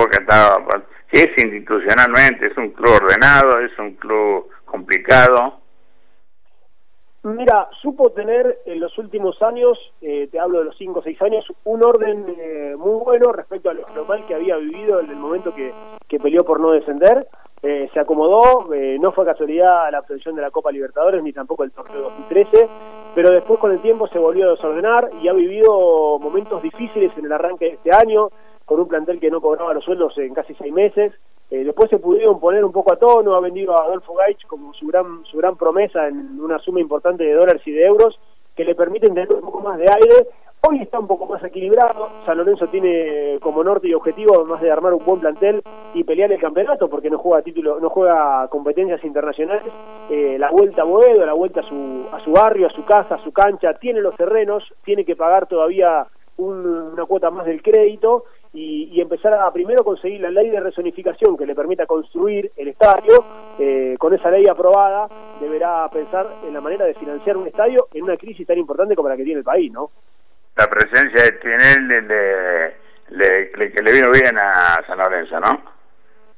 que 1.11 1.21
es 1.21 1.31
institucionalmente, 1.37 2.47
es 2.47 2.57
un 2.57 2.71
club 2.71 2.93
ordenado, 2.93 3.59
es 3.59 3.77
un 3.77 3.95
club 3.95 4.47
complicado? 4.67 5.64
Mira, 7.25 7.71
supo 7.81 8.11
tener 8.11 8.59
en 8.67 8.81
los 8.81 8.99
últimos 8.99 9.41
años, 9.41 9.79
eh, 10.03 10.29
te 10.31 10.39
hablo 10.39 10.59
de 10.59 10.67
los 10.67 10.77
5 10.77 10.99
o 10.99 11.03
6 11.03 11.23
años, 11.23 11.47
un 11.65 11.83
orden 11.83 12.23
eh, 12.39 12.75
muy 12.77 13.03
bueno 13.03 13.33
respecto 13.33 13.71
a 13.71 13.73
lo 13.73 13.89
normal 13.95 14.27
que 14.29 14.35
había 14.35 14.59
vivido 14.59 15.01
en 15.01 15.09
el 15.09 15.17
momento 15.17 15.55
que, 15.55 15.73
que 16.07 16.21
peleó 16.21 16.45
por 16.45 16.61
no 16.61 16.73
descender. 16.73 17.27
Eh, 17.63 17.89
se 17.95 17.99
acomodó, 17.99 18.69
no 19.01 19.13
fue 19.13 19.25
casualidad 19.25 19.91
la 19.91 20.01
obtención 20.01 20.37
de 20.37 20.43
la 20.43 20.51
Copa 20.51 20.71
Libertadores 20.71 21.23
ni 21.23 21.33
tampoco 21.33 21.65
el 21.65 21.73
torneo 21.73 22.03
2013, 22.03 22.69
pero 23.15 23.31
después 23.31 23.59
con 23.59 23.73
el 23.73 23.81
tiempo 23.81 24.07
se 24.07 24.19
volvió 24.19 24.49
a 24.49 24.51
desordenar 24.51 25.09
y 25.23 25.29
ha 25.29 25.33
vivido 25.33 26.19
momentos 26.19 26.63
difíciles 26.63 27.11
en 27.17 27.25
el 27.25 27.33
arranque 27.33 27.65
de 27.65 27.73
este 27.73 27.91
año, 27.91 28.29
con 28.67 28.81
un 28.81 28.87
plantel 28.87 29.19
que 29.19 29.31
no 29.31 29.41
cobraba 29.41 29.73
los 29.73 29.85
sueldos 29.85 30.19
en 30.19 30.35
casi 30.35 30.55
seis 30.57 30.75
meses, 30.75 31.15
eh, 31.55 31.63
después 31.63 31.89
se 31.89 31.99
pudieron 31.99 32.41
poner 32.41 32.65
un 32.65 32.73
poco 32.73 32.93
a 32.93 32.97
tono, 32.97 33.35
ha 33.35 33.41
vendido 33.41 33.77
a 33.77 33.85
Adolfo 33.85 34.15
Gaich 34.15 34.45
como 34.45 34.75
su 34.75 34.89
gran, 34.89 35.25
su 35.25 35.39
gran 35.39 35.57
promesa 35.57 36.09
en 36.09 36.41
una 36.41 36.59
suma 36.59 36.81
importante 36.81 37.23
de 37.23 37.33
dólares 37.33 37.63
y 37.65 37.71
de 37.71 37.85
euros 37.85 38.19
que 38.57 38.65
le 38.65 38.75
permiten 38.75 39.15
tener 39.15 39.33
un 39.33 39.41
poco 39.41 39.61
más 39.61 39.79
de 39.79 39.85
aire. 39.89 40.27
Hoy 40.67 40.81
está 40.81 40.99
un 40.99 41.07
poco 41.07 41.27
más 41.27 41.45
equilibrado, 41.45 42.09
San 42.27 42.39
Lorenzo 42.39 42.67
tiene 42.67 43.39
como 43.41 43.63
norte 43.63 43.87
y 43.87 43.95
objetivo 43.95 44.35
además 44.35 44.63
de 44.63 44.71
armar 44.73 44.95
un 44.95 45.05
buen 45.05 45.21
plantel 45.21 45.63
y 45.93 46.03
pelear 46.03 46.33
el 46.33 46.41
campeonato 46.41 46.89
porque 46.89 47.11
no 47.11 47.19
juega 47.19 47.43
título, 47.43 47.79
no 47.79 47.89
juega 47.89 48.49
competencias 48.49 49.05
internacionales, 49.05 49.63
eh, 50.11 50.37
la 50.39 50.51
vuelta 50.51 50.83
a 50.83 50.87
Boedo, 50.87 51.25
la 51.25 51.35
vuelta 51.35 51.61
a 51.61 51.65
su, 51.65 52.07
a 52.11 52.19
su 52.19 52.33
barrio, 52.33 52.67
a 52.67 52.71
su 52.71 52.85
casa, 52.85 53.17
a 53.17 53.23
su 53.23 53.31
cancha, 53.31 53.75
tiene 53.75 54.01
los 54.01 54.17
terrenos, 54.17 54.65
tiene 54.85 55.05
que 55.05 55.15
pagar 55.15 55.47
todavía 55.47 56.07
una 56.37 57.05
cuota 57.07 57.31
más 57.31 57.47
del 57.47 57.63
crédito 57.63 58.25
y, 58.55 59.01
empezar 59.01 59.35
a 59.35 59.51
primero 59.53 59.83
conseguir 59.85 60.21
la 60.21 60.31
ley 60.31 60.49
de 60.49 60.61
resonificación 60.61 61.37
que 61.37 61.45
le 61.45 61.55
permita 61.55 61.87
construir 61.87 62.51
el 62.57 62.69
estadio. 62.69 63.25
Eh, 63.59 63.97
con 63.99 64.15
esa 64.15 64.31
ley 64.31 64.47
aprobada 64.47 65.09
deberá 65.41 65.89
pensar 65.91 66.27
en 66.47 66.55
la 66.55 66.61
manera 66.61 66.85
de 66.85 66.95
financiar 66.95 67.37
un 67.37 67.49
estadio 67.49 67.89
en 67.93 68.05
una 68.05 68.17
crisis 68.17 68.47
tan 68.47 68.59
importante 68.59 68.95
como 68.95 69.09
la 69.09 69.17
que 69.17 69.25
tiene 69.25 69.41
el 69.41 69.45
país, 69.45 69.73
¿no? 69.73 69.91
La 70.57 70.69
presencia 70.69 71.25
de 71.25 71.33
Tinelli 71.33 72.09
le, 73.11 73.51
que 73.73 73.83
le 73.83 73.93
vino 73.93 74.11
bien 74.13 74.39
a 74.39 74.81
San 74.87 74.99
Lorenzo, 74.99 75.41
¿no? 75.41 75.61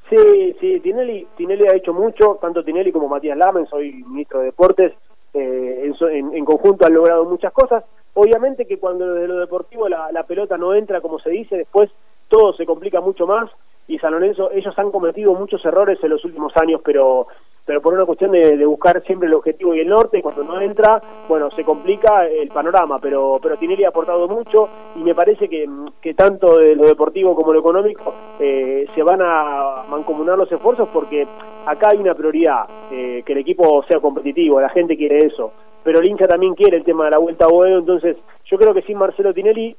Sí, 0.09 0.57
sí, 0.61 0.81
Tinelli, 0.81 1.27
Tinelli 1.37 1.67
ha 1.67 1.75
hecho 1.75 1.93
mucho, 1.93 2.39
tanto 2.41 2.65
Tinelli 2.65 2.93
como 2.93 3.09
Matías 3.09 3.37
Lamen, 3.37 3.67
soy 3.67 3.93
ministro 3.93 4.39
de 4.39 4.47
Deportes, 4.47 4.93
eh, 5.35 5.93
en, 6.01 6.35
en, 6.35 6.45
conjunto 6.45 6.87
han 6.87 6.95
logrado 6.95 7.25
muchas 7.25 7.53
cosas. 7.53 7.85
Obviamente 8.15 8.65
que 8.67 8.79
cuando 8.79 9.13
desde 9.13 9.29
lo 9.29 9.39
deportivo 9.39 9.89
la, 9.89 10.11
la 10.11 10.23
pelota 10.23 10.57
no 10.57 10.75
entra 10.75 11.03
como 11.03 11.19
se 11.19 11.29
dice, 11.31 11.57
después 11.57 11.91
todo 12.29 12.53
se 12.53 12.67
complica 12.67 13.01
mucho 13.01 13.27
más 13.27 13.51
y 13.89 13.99
San 13.99 14.13
Lorenzo, 14.13 14.51
ellos 14.51 14.77
han 14.79 14.91
cometido 14.91 15.33
muchos 15.35 15.65
errores 15.65 15.99
en 16.03 16.11
los 16.11 16.25
últimos 16.25 16.57
años, 16.57 16.81
pero 16.85 17.27
pero 17.65 17.83
por 17.83 17.95
una 17.95 18.05
cuestión 18.05 18.31
de, 18.31 18.65
buscar 18.65 19.03
siempre 19.03 19.27
el 19.27 19.35
objetivo 19.35 19.75
y 19.75 19.81
el 19.81 19.89
norte, 19.89 20.23
cuando 20.23 20.45
no 20.45 20.61
entra, 20.61 21.03
bueno, 21.29 21.51
se 21.51 21.65
complica 21.65 22.25
el 22.25 22.49
panorama, 22.49 23.01
pero 23.01 23.41
pero 23.43 23.57
Tinelli 23.57 23.83
ha 23.85 23.89
aportado 23.89 24.29
mucho 24.29 24.69
y 24.95 25.01
me 25.01 25.17
parece 25.17 25.49
que, 25.49 25.69
que 26.01 26.15
tanto 26.15 26.59
de 26.59 26.77
lo 26.77 26.87
deportivo 26.87 27.35
como 27.35 27.53
lo 27.53 27.59
económico 27.59 28.15
eh, 28.39 28.87
se 28.95 29.03
van 29.03 29.21
a 29.21 29.85
mancomunar 29.89 30.39
los 30.39 30.51
esfuerzos 30.51 30.89
porque 30.93 31.27
acá 31.67 31.89
hay 31.89 31.99
una 31.99 32.15
prioridad, 32.15 32.67
eh, 32.93 33.25
que 33.27 33.33
el 33.33 33.39
equipo 33.39 33.85
sea 33.89 33.99
competitivo, 33.99 34.61
la 34.61 34.69
gente 34.69 34.97
quiere 34.97 35.27
eso, 35.27 35.53
pero 35.83 35.99
el 35.99 36.07
hincha 36.07 36.29
también 36.29 36.55
quiere 36.55 36.77
el 36.77 36.85
tema 36.85 37.07
de 37.07 37.11
la 37.11 37.19
vuelta 37.19 37.47
a 37.47 37.49
Boedo, 37.49 37.81
entonces 37.81 38.17
yo 38.45 38.59
creo 38.59 38.75
que 38.75 38.83
sin 38.83 38.97
Marcelo 38.97 39.35
Tinelli 39.35 39.75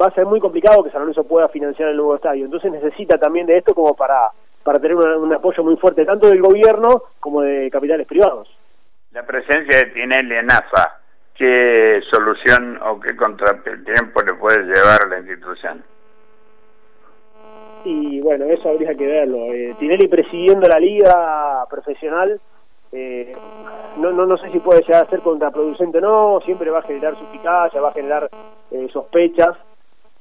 va 0.00 0.06
a 0.06 0.14
ser 0.14 0.26
muy 0.26 0.40
complicado 0.40 0.82
que 0.82 0.90
San 0.90 1.00
Lorenzo 1.00 1.24
pueda 1.24 1.48
financiar 1.48 1.88
el 1.90 1.96
nuevo 1.96 2.16
estadio. 2.16 2.44
Entonces 2.44 2.72
necesita 2.72 3.18
también 3.18 3.46
de 3.46 3.58
esto 3.58 3.74
como 3.74 3.94
para, 3.94 4.28
para 4.62 4.78
tener 4.78 4.96
un 4.96 5.32
apoyo 5.32 5.62
muy 5.62 5.76
fuerte, 5.76 6.04
tanto 6.04 6.28
del 6.28 6.40
gobierno 6.40 7.02
como 7.20 7.42
de 7.42 7.70
capitales 7.70 8.06
privados. 8.06 8.48
La 9.12 9.24
presencia 9.24 9.78
de 9.78 9.86
Tinelli 9.86 10.36
en 10.36 10.50
AFA, 10.50 11.00
¿qué 11.36 12.00
solución 12.10 12.80
o 12.82 12.98
qué 12.98 13.14
contratiempo 13.14 14.22
le 14.22 14.34
puede 14.34 14.64
llevar 14.64 15.02
a 15.02 15.08
la 15.08 15.18
institución? 15.18 15.84
Y 17.84 18.20
bueno, 18.20 18.44
eso 18.46 18.70
habría 18.70 18.94
que 18.94 19.06
verlo. 19.06 19.52
Eh, 19.52 19.74
Tinelli 19.78 20.08
presidiendo 20.08 20.68
la 20.68 20.78
liga 20.78 21.66
profesional, 21.68 22.40
eh, 22.92 23.34
no, 23.96 24.12
no, 24.12 24.26
no 24.26 24.36
sé 24.36 24.50
si 24.50 24.60
puede 24.60 24.82
llegar 24.82 25.02
a 25.02 25.10
ser 25.10 25.20
contraproducente 25.20 25.98
o 25.98 26.00
no, 26.00 26.40
siempre 26.44 26.70
va 26.70 26.80
a 26.80 26.82
generar 26.82 27.16
suspicacia, 27.16 27.80
va 27.80 27.88
a 27.88 27.94
generar 27.94 28.28
eh, 28.70 28.88
sospechas, 28.92 29.56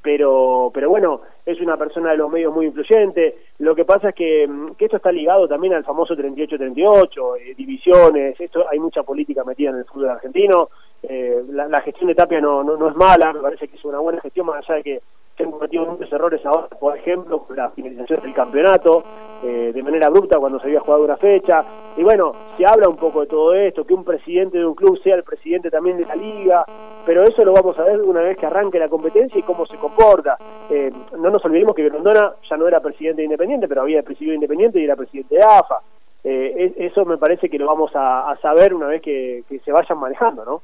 pero, 0.01 0.71
pero 0.73 0.89
bueno, 0.89 1.21
es 1.45 1.59
una 1.61 1.77
persona 1.77 2.11
de 2.11 2.17
los 2.17 2.31
medios 2.31 2.53
muy 2.53 2.65
influyente. 2.65 3.37
Lo 3.59 3.75
que 3.75 3.85
pasa 3.85 4.09
es 4.09 4.15
que, 4.15 4.47
mm, 4.47 4.71
esto 4.79 4.97
está 4.97 5.11
ligado 5.11 5.47
también 5.47 5.73
al 5.73 5.83
famoso 5.83 6.15
38-38, 6.15 7.35
eh, 7.37 7.53
divisiones, 7.55 8.39
esto 8.39 8.65
hay 8.69 8.79
mucha 8.79 9.03
política 9.03 9.43
metida 9.43 9.69
en 9.69 9.77
el 9.77 9.85
fútbol 9.85 10.09
argentino. 10.09 10.69
Eh, 11.03 11.43
la, 11.49 11.81
gestión 11.81 12.07
de 12.07 12.15
Tapia 12.15 12.39
no, 12.41 12.63
no, 12.63 12.77
no, 12.77 12.89
es 12.89 12.95
mala, 12.95 13.33
me 13.33 13.39
parece 13.39 13.67
que 13.67 13.75
es 13.75 13.85
una 13.85 13.99
buena 13.99 14.21
gestión, 14.21 14.45
más 14.45 14.57
allá 14.63 14.75
de 14.75 14.83
que 14.83 15.01
se 15.37 15.43
han 15.43 15.51
cometido 15.51 15.85
muchos 15.85 16.11
errores 16.11 16.45
ahora, 16.45 16.67
por 16.67 16.97
ejemplo, 16.97 17.39
con 17.39 17.55
la 17.55 17.69
finalización 17.69 18.21
del 18.21 18.33
campeonato, 18.33 19.03
eh, 19.43 19.71
de 19.73 19.83
manera 19.83 20.07
abrupta 20.07 20.37
cuando 20.37 20.59
se 20.59 20.67
había 20.67 20.81
jugado 20.81 21.03
una 21.05 21.17
fecha. 21.17 21.63
Y 21.97 22.03
bueno, 22.03 22.33
se 22.57 22.65
habla 22.65 22.87
un 22.87 22.97
poco 22.97 23.21
de 23.21 23.27
todo 23.27 23.53
esto, 23.53 23.85
que 23.85 23.93
un 23.93 24.03
presidente 24.03 24.57
de 24.57 24.65
un 24.65 24.75
club 24.75 25.01
sea 25.01 25.15
el 25.15 25.23
presidente 25.23 25.71
también 25.71 25.97
de 25.97 26.05
la 26.05 26.15
liga, 26.15 26.65
pero 27.05 27.23
eso 27.23 27.43
lo 27.43 27.53
vamos 27.53 27.77
a 27.79 27.83
ver 27.83 28.01
una 28.01 28.21
vez 28.21 28.37
que 28.37 28.45
arranque 28.45 28.79
la 28.79 28.89
competencia 28.89 29.39
y 29.39 29.43
cómo 29.43 29.65
se 29.65 29.77
comporta. 29.77 30.37
Eh, 30.69 30.91
no 31.17 31.29
nos 31.29 31.43
olvidemos 31.43 31.75
que 31.75 31.83
Grondona 31.83 32.33
ya 32.49 32.57
no 32.57 32.67
era 32.67 32.79
presidente 32.79 33.23
Independiente, 33.23 33.67
pero 33.67 33.81
había 33.81 34.03
presidido 34.03 34.35
Independiente 34.35 34.79
y 34.79 34.85
era 34.85 34.95
presidente 34.95 35.35
de 35.35 35.43
AFA. 35.43 35.81
Eh, 36.23 36.73
eso 36.77 37.03
me 37.05 37.17
parece 37.17 37.49
que 37.49 37.57
lo 37.57 37.65
vamos 37.65 37.91
a, 37.95 38.37
saber 38.41 38.73
una 38.73 38.87
vez 38.87 39.01
que, 39.01 39.43
se 39.63 39.71
vayan 39.71 39.97
manejando, 39.97 40.45
¿no? 40.45 40.61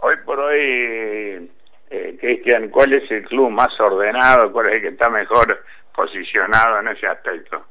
Hoy 0.00 0.14
por 0.24 0.40
hoy, 0.40 1.50
eh, 1.90 2.16
Cristian, 2.18 2.70
¿cuál 2.70 2.92
es 2.92 3.10
el 3.10 3.24
club 3.24 3.50
más 3.50 3.78
ordenado? 3.80 4.52
¿Cuál 4.52 4.68
es 4.68 4.74
el 4.74 4.82
que 4.82 4.88
está 4.88 5.10
mejor 5.10 5.62
posicionado 5.94 6.78
en 6.78 6.88
ese 6.88 7.06
aspecto? 7.06 7.62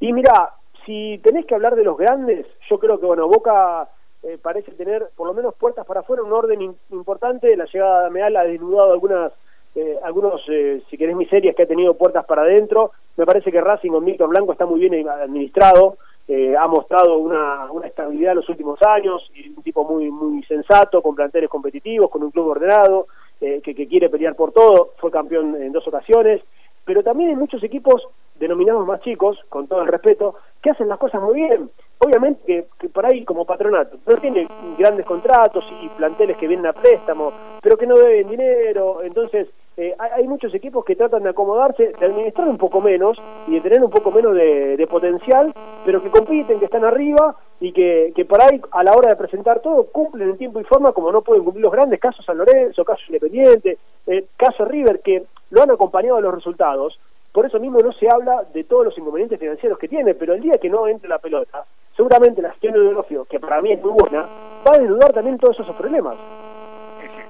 Y 0.00 0.12
mira, 0.12 0.52
si 0.86 1.18
tenés 1.22 1.46
que 1.46 1.54
hablar 1.54 1.74
de 1.74 1.84
los 1.84 1.96
grandes, 1.98 2.46
yo 2.68 2.78
creo 2.78 3.00
que, 3.00 3.06
bueno, 3.06 3.26
Boca 3.26 3.88
eh, 4.22 4.38
parece 4.40 4.72
tener 4.72 5.08
por 5.16 5.26
lo 5.26 5.34
menos 5.34 5.54
puertas 5.54 5.84
para 5.84 6.00
afuera, 6.00 6.22
un 6.22 6.32
orden 6.32 6.62
importante. 6.90 7.56
La 7.56 7.66
llegada 7.66 8.04
de 8.04 8.10
Meal 8.10 8.36
ha 8.36 8.44
desnudado 8.44 8.92
algunas, 8.92 9.32
eh, 9.74 9.98
algunos, 10.02 10.42
eh, 10.48 10.82
si 10.88 10.96
querés, 10.96 11.16
miserias 11.16 11.54
que 11.54 11.64
ha 11.64 11.66
tenido 11.66 11.94
puertas 11.94 12.24
para 12.24 12.42
adentro. 12.42 12.92
Me 13.16 13.26
parece 13.26 13.52
que 13.52 13.60
Racing 13.60 13.90
con 13.90 14.04
Víctor 14.04 14.28
Blanco 14.28 14.52
está 14.52 14.66
muy 14.66 14.80
bien 14.80 15.08
administrado. 15.08 15.96
Ha 16.28 16.66
mostrado 16.66 17.18
una, 17.18 17.70
una 17.70 17.86
estabilidad 17.86 18.32
en 18.32 18.36
los 18.38 18.48
últimos 18.48 18.82
años, 18.82 19.30
y 19.34 19.50
un 19.50 19.62
tipo 19.62 19.84
muy, 19.84 20.10
muy 20.10 20.42
sensato, 20.44 21.02
con 21.02 21.14
planteles 21.14 21.50
competitivos, 21.50 22.10
con 22.10 22.22
un 22.22 22.30
club 22.30 22.48
ordenado, 22.48 23.06
que, 23.38 23.60
que 23.60 23.86
quiere 23.86 24.08
pelear 24.08 24.34
por 24.34 24.52
todo. 24.52 24.90
Fue 24.96 25.10
campeón 25.10 25.54
en 25.56 25.70
dos 25.70 25.86
ocasiones 25.86 26.40
pero 26.84 27.02
también 27.02 27.30
hay 27.30 27.36
muchos 27.36 27.62
equipos 27.62 28.02
denominados 28.38 28.86
más 28.86 29.00
chicos, 29.00 29.38
con 29.48 29.66
todo 29.66 29.82
el 29.82 29.88
respeto, 29.88 30.34
que 30.60 30.70
hacen 30.70 30.88
las 30.88 30.98
cosas 30.98 31.22
muy 31.22 31.34
bien. 31.34 31.70
Obviamente 31.98 32.40
que, 32.44 32.64
que, 32.78 32.88
por 32.88 33.06
ahí 33.06 33.24
como 33.24 33.44
patronato 33.44 33.96
no 34.06 34.16
tiene 34.16 34.46
grandes 34.76 35.06
contratos 35.06 35.64
y 35.82 35.88
planteles 35.90 36.36
que 36.36 36.48
vienen 36.48 36.66
a 36.66 36.72
préstamo, 36.72 37.32
pero 37.62 37.76
que 37.76 37.86
no 37.86 37.96
deben 37.96 38.28
dinero, 38.28 39.02
entonces 39.02 39.48
eh, 39.76 39.94
hay, 39.98 40.28
muchos 40.28 40.54
equipos 40.54 40.84
que 40.84 40.94
tratan 40.94 41.24
de 41.24 41.30
acomodarse, 41.30 41.92
de 41.98 42.06
administrar 42.06 42.48
un 42.48 42.58
poco 42.58 42.80
menos 42.80 43.20
y 43.48 43.54
de 43.54 43.60
tener 43.60 43.82
un 43.82 43.90
poco 43.90 44.12
menos 44.12 44.34
de, 44.34 44.86
potencial, 44.88 45.52
pero 45.84 46.00
que 46.00 46.10
compiten, 46.10 46.60
que 46.60 46.66
están 46.66 46.84
arriba 46.84 47.34
y 47.58 47.72
que, 47.72 48.12
que 48.14 48.24
por 48.24 48.40
ahí 48.40 48.60
a 48.70 48.84
la 48.84 48.92
hora 48.92 49.08
de 49.08 49.16
presentar 49.16 49.60
todo 49.60 49.84
cumplen 49.90 50.30
en 50.30 50.38
tiempo 50.38 50.60
y 50.60 50.64
forma 50.64 50.92
como 50.92 51.10
no 51.10 51.22
pueden 51.22 51.42
cumplir 51.42 51.64
los 51.64 51.72
grandes 51.72 51.98
casos 51.98 52.24
San 52.24 52.38
Lorenzo, 52.38 52.84
caso 52.84 53.02
Independiente, 53.08 53.78
eh, 54.06 54.26
caso 54.36 54.64
River, 54.64 55.00
que 55.00 55.24
lo 55.50 55.62
han 55.62 55.70
acompañado 55.72 56.16
de 56.16 56.22
los 56.22 56.34
resultados, 56.34 57.00
por 57.32 57.46
eso 57.46 57.58
mismo 57.58 57.80
no 57.80 57.92
se 57.92 58.08
habla 58.08 58.44
de 58.52 58.62
todos 58.62 58.84
los 58.84 58.96
inconvenientes 58.96 59.40
financieros 59.40 59.76
que 59.76 59.88
tiene, 59.88 60.14
pero 60.14 60.34
el 60.34 60.40
día 60.40 60.58
que 60.58 60.70
no 60.70 60.86
entre 60.86 61.08
la 61.08 61.18
pelota, 61.18 61.64
seguramente 61.96 62.40
la 62.40 62.50
gestión 62.50 62.74
de 62.74 62.80
Dolofio, 62.80 63.24
que 63.24 63.40
para 63.40 63.60
mí 63.60 63.72
es 63.72 63.82
muy 63.82 63.90
buena, 63.90 64.24
va 64.64 64.74
a 64.74 64.78
desnudar 64.78 65.12
también 65.12 65.36
todos 65.36 65.58
esos 65.58 65.74
problemas. 65.74 66.14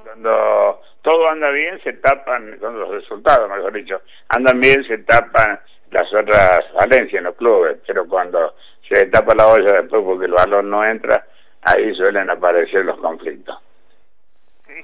cuando 0.04 0.78
todo 1.04 1.28
anda 1.28 1.50
bien, 1.50 1.78
se 1.84 1.92
tapan, 1.92 2.56
con 2.58 2.80
los 2.80 2.88
resultados, 2.88 3.48
mejor 3.50 3.74
dicho, 3.74 4.00
andan 4.30 4.58
bien, 4.58 4.82
se 4.84 4.98
tapan 4.98 5.60
las 5.90 6.12
otras 6.14 6.60
falencias 6.72 7.18
en 7.18 7.24
los 7.24 7.36
clubes, 7.36 7.76
pero 7.86 8.08
cuando 8.08 8.54
se 8.88 9.04
tapa 9.06 9.34
la 9.34 9.48
olla 9.48 9.82
después 9.82 10.02
porque 10.02 10.24
el 10.24 10.32
balón 10.32 10.70
no 10.70 10.82
entra, 10.82 11.26
ahí 11.60 11.94
suelen 11.94 12.30
aparecer 12.30 12.86
los 12.86 12.98
conflictos. 12.98 13.54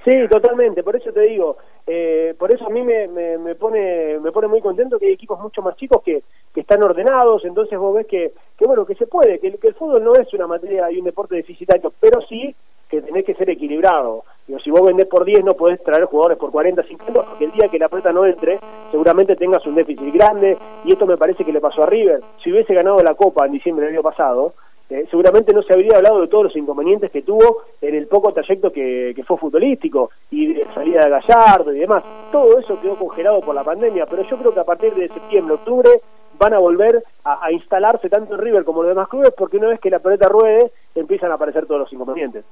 Sí, 0.05 0.13
totalmente, 0.29 0.83
por 0.83 0.95
eso 0.95 1.11
te 1.11 1.23
digo, 1.23 1.57
eh, 1.87 2.35
por 2.39 2.53
eso 2.53 2.67
a 2.67 2.71
mí 2.71 2.83
me, 2.83 3.09
me, 3.09 3.55
pone 3.55 4.19
me 4.21 4.31
pone 4.31 4.47
muy 4.47 4.61
contento 4.61 4.99
que 4.99 5.07
hay 5.07 5.13
equipos 5.13 5.41
mucho 5.41 5.63
más 5.63 5.75
chicos 5.77 6.03
que, 6.03 6.23
que 6.53 6.61
están 6.61 6.83
ordenados, 6.83 7.47
entonces 7.47 7.79
vos 7.79 7.95
ves 7.95 8.07
que, 8.07 8.33
que 8.59 8.67
bueno, 8.67 8.85
que 8.85 8.95
se 8.95 9.07
puede, 9.07 9.39
que, 9.41 9.49
el 9.49 9.75
fútbol 9.75 10.05
no 10.05 10.15
es 10.15 10.33
una 10.35 10.47
materia 10.47 10.91
y 10.91 10.99
un 10.99 11.07
deporte 11.07 11.37
deficitario, 11.37 11.91
pero 11.99 12.21
sí 12.21 12.55
que 12.91 13.01
tenés 13.01 13.25
que 13.25 13.35
ser 13.35 13.49
equilibrado. 13.49 14.25
Digo, 14.51 14.59
si 14.59 14.71
vos 14.73 14.83
vendés 14.83 15.07
por 15.07 15.25
10 15.25 15.45
no 15.45 15.55
podés 15.55 15.81
traer 15.81 16.07
jugadores 16.07 16.37
por 16.37 16.51
40, 16.51 16.83
50, 16.83 17.23
porque 17.23 17.45
el 17.45 17.53
día 17.53 17.69
que 17.69 17.79
la 17.79 17.89
plata 17.89 18.13
no 18.13 18.27
entre, 18.27 18.59
seguramente 18.91 19.37
tengas 19.37 19.65
un 19.65 19.77
déficit 19.77 20.13
grande, 20.13 20.59
y 20.85 20.91
esto 20.91 21.07
me 21.07 21.17
parece 21.17 21.45
que 21.45 21.53
le 21.53 21.61
pasó 21.61 21.85
a 21.85 21.87
River. 21.87 22.21
Si 22.43 22.51
hubiese 22.51 22.75
ganado 22.75 23.01
la 23.01 23.15
Copa 23.15 23.47
en 23.47 23.53
diciembre 23.53 23.87
del 23.87 23.95
año 23.95 24.03
pasado, 24.03 24.55
eh, 24.89 25.07
seguramente 25.09 25.53
no 25.53 25.63
se 25.63 25.73
habría 25.73 25.99
hablado 25.99 26.21
de 26.21 26.27
todos 26.27 26.43
los 26.43 26.57
inconvenientes 26.57 27.13
que 27.13 27.23
tuvo 27.23 27.59
en 27.81 27.95
el 27.95 28.09
poco 28.09 28.33
trayecto 28.33 28.73
que, 28.73 29.15
fue 29.25 29.37
futbolístico 29.37 30.11
y 30.33 30.53
de 30.53 30.67
salida 30.75 31.05
de 31.05 31.11
Gallardo 31.11 31.73
y 31.73 31.79
demás. 31.79 32.03
Todo 32.33 32.59
eso 32.59 32.81
quedó 32.81 32.97
congelado 32.97 33.41
por 33.43 33.55
la 33.55 33.63
pandemia, 33.63 34.07
pero 34.07 34.25
yo 34.25 34.37
creo 34.37 34.53
que 34.53 34.59
a 34.59 34.65
partir 34.65 34.93
de 34.95 35.07
septiembre, 35.07 35.55
octubre, 35.55 35.91
van 36.37 36.55
a 36.55 36.59
volver 36.59 37.05
a, 37.23 37.53
instalarse 37.53 38.09
tanto 38.09 38.35
en 38.35 38.41
River 38.41 38.65
como 38.65 38.81
en 38.81 38.89
los 38.89 38.97
demás 38.97 39.09
clubes, 39.09 39.33
porque 39.37 39.59
una 39.59 39.69
vez 39.69 39.79
que 39.79 39.91
la 39.91 40.01
pelota 40.01 40.29
ruede, 40.29 40.73
empiezan 40.97 41.31
a 41.31 41.35
aparecer 41.35 41.67
todos 41.67 41.83
los 41.83 41.93
inconvenientes. 41.93 42.45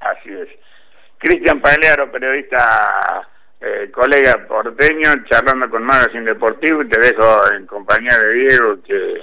Así 0.00 0.28
es. 0.34 0.50
Cristian 1.18 1.60
Pagliaro, 1.60 2.10
periodista, 2.10 3.28
eh, 3.60 3.90
colega 3.90 4.46
porteño, 4.46 5.24
charlando 5.28 5.68
con 5.70 5.82
Magazine 5.82 6.24
Deportivo, 6.24 6.82
y 6.82 6.88
te 6.88 7.00
dejo 7.00 7.52
en 7.52 7.66
compañía 7.66 8.18
de 8.18 8.32
Diego, 8.34 8.78
que 8.86 9.20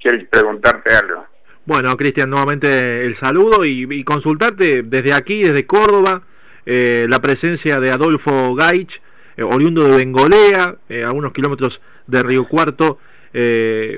quiere 0.00 0.24
preguntarte 0.26 0.94
algo. 0.94 1.26
Bueno, 1.66 1.96
Cristian, 1.96 2.28
nuevamente 2.28 3.06
el 3.06 3.14
saludo 3.14 3.64
y, 3.64 4.04
consultarte 4.04 4.82
desde 4.82 5.14
aquí, 5.14 5.44
desde 5.44 5.66
Córdoba, 5.66 6.22
eh, 6.66 7.06
la 7.08 7.22
presencia 7.22 7.80
de 7.80 7.90
Adolfo 7.90 8.54
Gaich, 8.54 9.00
eh, 9.38 9.42
oriundo 9.42 9.84
de 9.84 9.96
Bengolea, 9.96 10.76
eh, 10.90 11.04
a 11.04 11.12
unos 11.12 11.32
kilómetros 11.32 11.80
de 12.06 12.22
Río 12.22 12.46
Cuarto. 12.46 12.98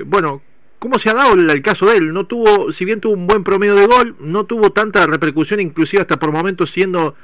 bueno, 0.05 0.41
¿cómo 0.79 0.97
se 0.97 1.09
ha 1.09 1.13
dado 1.13 1.33
el, 1.33 1.61
caso 1.61 1.87
de 1.87 1.97
él? 1.97 2.13
No 2.13 2.25
tuvo, 2.25 2.71
si 2.71 2.85
bien 2.85 3.01
tuvo 3.01 3.13
un 3.13 3.27
buen 3.27 3.43
promedio 3.43 3.75
de 3.75 3.85
gol, 3.85 4.15
no 4.21 4.45
tuvo 4.45 4.71
tanta 4.71 5.05
repercusión, 5.05 5.59
inclusive 5.59 6.01
hasta 6.01 6.17
por 6.17 6.31
momentos 6.31 6.71
siendo 6.71 7.15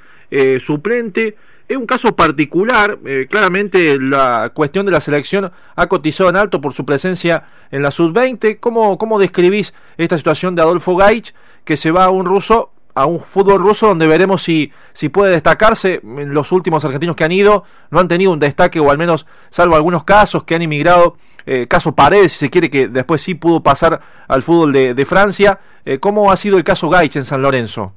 suplente. 0.59 1.35
Es 1.67 1.77
un 1.77 1.85
caso 1.85 2.13
particular, 2.15 2.99
eh, 3.05 3.25
claramente 3.29 3.97
la 3.97 4.51
cuestión 4.53 4.85
de 4.85 4.91
la 4.91 4.99
selección 4.99 5.51
ha 5.75 5.87
cotizado 5.87 6.29
en 6.29 6.35
alto 6.35 6.59
por 6.59 6.73
su 6.73 6.85
presencia 6.85 7.45
en 7.71 7.81
la 7.81 7.89
sub-20. 7.89 8.59
¿Cómo, 8.59 8.97
¿Cómo 8.97 9.17
describís 9.17 9.73
esta 9.97 10.17
situación 10.17 10.55
de 10.55 10.61
Adolfo 10.61 10.97
Gaich 10.97 11.33
que 11.63 11.77
se 11.77 11.91
va 11.91 12.03
a 12.03 12.09
un 12.09 12.25
ruso, 12.25 12.73
a 12.95 13.05
un 13.05 13.21
fútbol 13.21 13.61
ruso 13.61 13.87
donde 13.87 14.07
veremos 14.07 14.43
si, 14.43 14.73
si 14.91 15.07
puede 15.07 15.31
destacarse? 15.31 16.01
Los 16.03 16.51
últimos 16.51 16.83
argentinos 16.83 17.15
que 17.15 17.23
han 17.23 17.31
ido 17.31 17.63
no 17.91 17.99
han 17.99 18.09
tenido 18.09 18.33
un 18.33 18.39
destaque 18.39 18.81
o 18.81 18.91
al 18.91 18.97
menos 18.97 19.25
salvo 19.49 19.77
algunos 19.77 20.03
casos 20.03 20.43
que 20.43 20.55
han 20.55 20.61
inmigrado, 20.61 21.15
eh, 21.45 21.65
caso 21.69 21.95
Paredes 21.95 22.33
si 22.33 22.39
se 22.39 22.49
quiere 22.49 22.69
que 22.69 22.89
después 22.89 23.21
sí 23.21 23.35
pudo 23.35 23.63
pasar 23.63 24.01
al 24.27 24.43
fútbol 24.43 24.73
de, 24.73 25.05
Francia. 25.05 25.61
Eh, 25.85 25.99
¿Cómo 25.99 26.29
ha 26.29 26.35
sido 26.35 26.57
el 26.57 26.65
caso 26.65 26.89
Gaich 26.89 27.15
en 27.15 27.23
San 27.23 27.41
Lorenzo? 27.41 27.93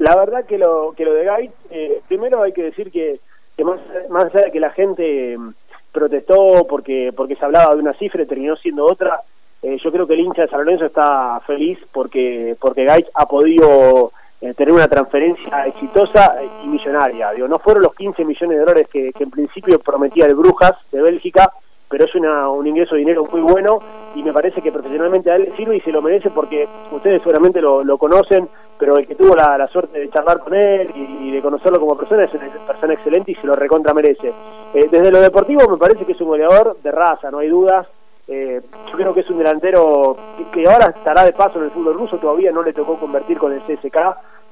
La 0.00 0.16
verdad 0.16 0.46
que 0.46 0.56
lo, 0.56 0.94
que 0.96 1.04
lo 1.04 1.12
de 1.12 1.24
Gait, 1.24 1.52
eh, 1.70 2.00
primero 2.08 2.42
hay 2.42 2.52
que 2.52 2.62
decir 2.62 2.90
que, 2.90 3.20
más, 3.62 3.78
más, 4.08 4.34
allá 4.34 4.46
de 4.46 4.50
que 4.50 4.58
la 4.58 4.70
gente 4.70 5.36
mm, 5.36 5.50
protestó 5.92 6.66
porque, 6.66 7.12
porque 7.14 7.36
se 7.36 7.44
hablaba 7.44 7.74
de 7.74 7.82
una 7.82 7.92
cifra 7.92 8.22
y 8.22 8.26
terminó 8.26 8.56
siendo 8.56 8.86
otra, 8.86 9.20
eh, 9.62 9.76
yo 9.76 9.92
creo 9.92 10.06
que 10.06 10.14
el 10.14 10.20
hincha 10.20 10.40
de 10.40 10.48
San 10.48 10.60
Lorenzo 10.60 10.86
está 10.86 11.38
feliz 11.46 11.78
porque, 11.92 12.56
porque 12.58 12.86
Gait 12.86 13.08
ha 13.12 13.26
podido 13.26 14.10
eh, 14.40 14.54
tener 14.54 14.72
una 14.72 14.88
transferencia 14.88 15.66
exitosa 15.66 16.34
y 16.64 16.68
millonaria. 16.68 17.32
Digo, 17.32 17.46
no 17.46 17.58
fueron 17.58 17.82
los 17.82 17.94
15 17.94 18.24
millones 18.24 18.56
de 18.56 18.64
dólares 18.64 18.88
que, 18.90 19.12
en 19.18 19.30
principio 19.30 19.78
prometía 19.80 20.24
el 20.24 20.34
Brujas 20.34 20.78
de 20.90 21.02
Bélgica, 21.02 21.52
pero 21.90 22.04
es 22.04 22.14
una, 22.14 22.48
un 22.48 22.66
ingreso 22.66 22.94
de 22.94 23.00
dinero 23.00 23.26
muy 23.30 23.40
bueno 23.40 23.80
y 24.14 24.22
me 24.22 24.32
parece 24.32 24.62
que 24.62 24.70
profesionalmente 24.70 25.30
a 25.30 25.36
él 25.36 25.52
sirve 25.56 25.76
y 25.76 25.80
se 25.80 25.90
lo 25.90 26.00
merece 26.00 26.30
porque 26.30 26.68
ustedes 26.92 27.20
seguramente 27.20 27.60
lo, 27.60 27.98
conocen, 27.98 28.48
pero 28.78 28.96
el 28.96 29.06
que 29.08 29.16
tuvo 29.16 29.34
la, 29.34 29.66
suerte 29.66 29.98
de 29.98 30.08
charlar 30.08 30.38
con 30.38 30.54
él 30.54 30.90
y, 30.94 31.32
de 31.32 31.42
conocerlo 31.42 31.80
como 31.80 31.98
persona 31.98 32.24
es 32.24 32.32
una 32.32 32.48
persona 32.66 32.94
excelente 32.94 33.32
y 33.32 33.34
se 33.34 33.46
lo 33.46 33.56
recontra 33.56 33.92
merece. 33.92 34.32
Eh, 34.72 34.88
desde 34.88 35.10
lo 35.10 35.20
deportivo 35.20 35.68
me 35.68 35.76
parece 35.76 36.04
que 36.04 36.12
es 36.12 36.20
un 36.20 36.28
goleador 36.28 36.76
de 36.80 36.92
raza, 36.92 37.30
no 37.30 37.38
hay 37.38 37.48
dudas. 37.48 37.88
Eh, 38.28 38.60
yo 38.88 38.96
creo 38.96 39.12
que 39.12 39.20
es 39.20 39.30
un 39.30 39.38
delantero 39.38 40.16
que, 40.52 40.68
ahora 40.68 40.94
estará 40.96 41.24
de 41.24 41.32
paso 41.32 41.58
en 41.58 41.64
el 41.64 41.70
fútbol 41.72 41.94
ruso, 41.94 42.18
todavía 42.18 42.52
no 42.52 42.62
le 42.62 42.72
tocó 42.72 42.96
convertir 42.96 43.36
con 43.36 43.52
el 43.52 43.60
CSK 43.62 43.96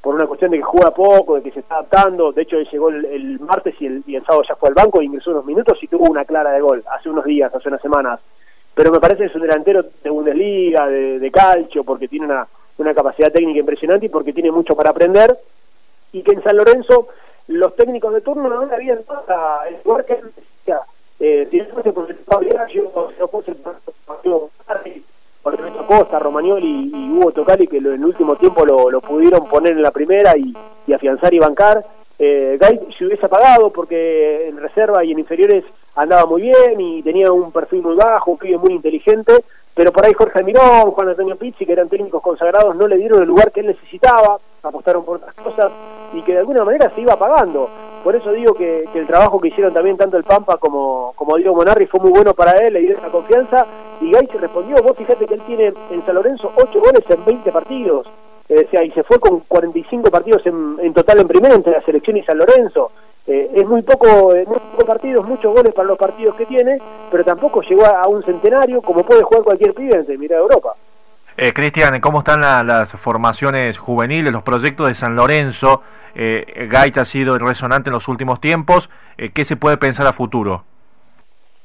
por 0.00 0.14
una 0.14 0.26
cuestión 0.26 0.50
de 0.50 0.58
que 0.58 0.62
juega 0.62 0.90
poco, 0.90 1.36
de 1.36 1.42
que 1.42 1.50
se 1.50 1.60
está 1.60 1.76
adaptando. 1.76 2.32
De 2.32 2.42
hecho, 2.42 2.56
él 2.56 2.68
llegó 2.70 2.88
el, 2.90 3.40
martes 3.40 3.74
y 3.80 3.86
el, 3.86 4.02
y 4.06 4.16
el, 4.16 4.24
sábado 4.24 4.44
ya 4.48 4.56
fue 4.56 4.68
al 4.68 4.74
banco, 4.74 5.02
ingresó 5.02 5.30
unos 5.30 5.44
minutos 5.44 5.78
y 5.82 5.88
tuvo 5.88 6.06
una 6.06 6.24
clara 6.24 6.52
de 6.52 6.60
gol 6.60 6.84
hace 6.90 7.08
unos 7.08 7.24
días, 7.24 7.54
hace 7.54 7.68
unas 7.68 7.80
semanas. 7.80 8.20
Pero 8.74 8.92
me 8.92 9.00
parece 9.00 9.22
que 9.22 9.26
es 9.26 9.34
un 9.34 9.42
delantero 9.42 9.82
de 9.82 10.10
Bundesliga, 10.10 10.86
de, 10.86 11.30
calcio, 11.32 11.82
porque 11.82 12.06
tiene 12.06 12.26
una, 12.26 12.94
capacidad 12.94 13.32
técnica 13.32 13.58
impresionante 13.58 14.06
y 14.06 14.08
porque 14.08 14.32
tiene 14.32 14.52
mucho 14.52 14.76
para 14.76 14.90
aprender, 14.90 15.36
y 16.12 16.22
que 16.22 16.32
en 16.32 16.42
San 16.42 16.56
Lorenzo 16.56 17.08
los 17.48 17.74
técnicos 17.74 18.14
de 18.14 18.20
turno 18.20 18.48
no 18.48 18.64
le 18.66 18.74
habían 18.74 19.00
dado 19.06 19.64
el 19.68 19.78
lugar 19.84 20.04
que 20.04 20.12
él 20.14 20.30
decía, 20.34 20.80
eh, 21.18 21.48
si 21.50 21.58
no 21.58 21.64
fuese 21.66 21.92
por 21.92 22.08
el 22.08 22.16
Pablo 22.16 22.50
no 23.18 23.28
fuese 23.28 23.54
por 23.56 23.80
el 25.54 25.86
Costa, 25.86 26.18
Romagnoli 26.18 26.90
y 26.92 27.10
Hugo 27.10 27.32
Tocali, 27.32 27.66
que 27.66 27.78
en 27.78 27.86
el 27.86 28.04
último 28.04 28.36
tiempo 28.36 28.64
lo, 28.64 29.00
pudieron 29.00 29.48
poner 29.48 29.72
en 29.72 29.82
la 29.82 29.90
primera 29.90 30.34
y, 30.36 30.54
afianzar 30.92 31.32
y 31.34 31.38
bancar, 31.38 31.84
eh, 32.18 32.58
se 32.96 33.04
hubiese 33.04 33.26
apagado 33.26 33.70
porque 33.70 34.48
en 34.48 34.56
reserva 34.56 35.04
y 35.04 35.12
en 35.12 35.18
inferiores 35.20 35.64
andaba 35.94 36.26
muy 36.26 36.42
bien 36.42 36.80
y 36.80 37.02
tenía 37.02 37.30
un 37.30 37.52
perfil 37.52 37.82
muy 37.82 37.94
bajo, 37.94 38.32
un 38.32 38.38
pibe 38.38 38.58
muy 38.58 38.72
inteligente, 38.72 39.44
pero 39.74 39.92
por 39.92 40.04
ahí 40.04 40.12
Jorge 40.12 40.40
Almirón, 40.40 40.90
Juan 40.90 41.10
Antonio 41.10 41.36
Pizzi, 41.36 41.64
que 41.64 41.72
eran 41.72 41.88
técnicos 41.88 42.20
consagrados, 42.20 42.74
no 42.74 42.88
le 42.88 42.96
dieron 42.96 43.22
el 43.22 43.28
lugar 43.28 43.52
que 43.52 43.60
él 43.60 43.68
necesitaba. 43.68 44.38
apostaron 44.62 45.04
por 45.04 45.18
otras 45.18 45.34
cosas 45.34 45.70
y 46.12 46.22
que 46.22 46.32
de 46.32 46.38
alguna 46.38 46.64
manera 46.64 46.90
se 46.94 47.00
iba 47.00 47.16
pagando. 47.16 47.70
Por 48.04 48.14
eso 48.14 48.32
digo 48.32 48.54
que, 48.54 48.84
el 48.94 49.06
trabajo 49.06 49.40
que 49.40 49.48
hicieron 49.48 49.72
también 49.72 49.96
tanto 49.96 50.16
el 50.16 50.24
Pampa 50.24 50.56
como, 50.56 51.12
como 51.16 51.36
Diego 51.36 51.54
Monarri 51.54 51.86
fue 51.86 52.00
muy 52.00 52.10
bueno 52.10 52.34
para 52.34 52.58
él, 52.58 52.74
le 52.74 52.80
dio 52.80 53.00
la 53.00 53.08
confianza 53.08 53.66
y 54.00 54.12
se 54.12 54.38
respondió, 54.38 54.82
vos 54.82 54.96
fíjate 54.96 55.26
que 55.26 55.34
él 55.34 55.42
tiene 55.46 55.72
en 55.90 56.06
San 56.06 56.14
Lorenzo 56.14 56.52
8 56.54 56.80
goles 56.80 57.04
en 57.08 57.24
20 57.24 57.52
partidos, 57.52 58.06
eh, 58.48 58.64
o 58.66 58.70
sea, 58.70 58.82
y 58.82 58.90
se 58.92 59.02
fue 59.02 59.18
con 59.18 59.40
45 59.40 60.10
partidos 60.10 60.46
en, 60.46 60.76
en 60.80 60.94
total 60.94 61.20
en 61.20 61.28
primera 61.28 61.54
entre 61.54 61.72
la 61.72 61.82
selección 61.82 62.16
y 62.16 62.22
San 62.22 62.38
Lorenzo. 62.38 62.90
Eh, 63.28 63.50
es 63.56 63.66
muy 63.66 63.82
poco, 63.82 64.34
eh, 64.34 64.46
muy 64.46 64.84
partidos, 64.86 65.26
muchos 65.26 65.52
goles 65.52 65.74
para 65.74 65.86
los 65.86 65.98
partidos 65.98 66.34
que 66.34 66.46
tiene, 66.46 66.78
pero 67.10 67.22
tampoco 67.24 67.60
llegó 67.60 67.84
a, 67.84 68.08
un 68.08 68.22
centenario 68.22 68.80
como 68.80 69.04
puede 69.04 69.22
jugar 69.22 69.42
cualquier 69.42 69.74
pibe 69.74 70.02
en 70.08 70.18
Mira 70.20 70.38
Europa. 70.38 70.72
Eh, 71.36 71.52
Cristian, 71.52 72.00
¿cómo 72.00 72.20
están 72.20 72.40
las 72.40 72.90
formaciones 72.92 73.76
juveniles, 73.76 74.32
los 74.32 74.42
proyectos 74.42 74.88
de 74.88 74.94
San 74.94 75.14
Lorenzo? 75.14 75.82
Eh, 76.20 76.68
ha 76.72 77.04
sido 77.04 77.38
resonante 77.38 77.90
en 77.90 77.94
los 77.94 78.08
últimos 78.08 78.40
tiempos. 78.40 78.90
Eh, 79.16 79.28
¿Qué 79.32 79.44
se 79.44 79.56
puede 79.56 79.76
pensar 79.76 80.06
a 80.08 80.12
futuro? 80.12 80.64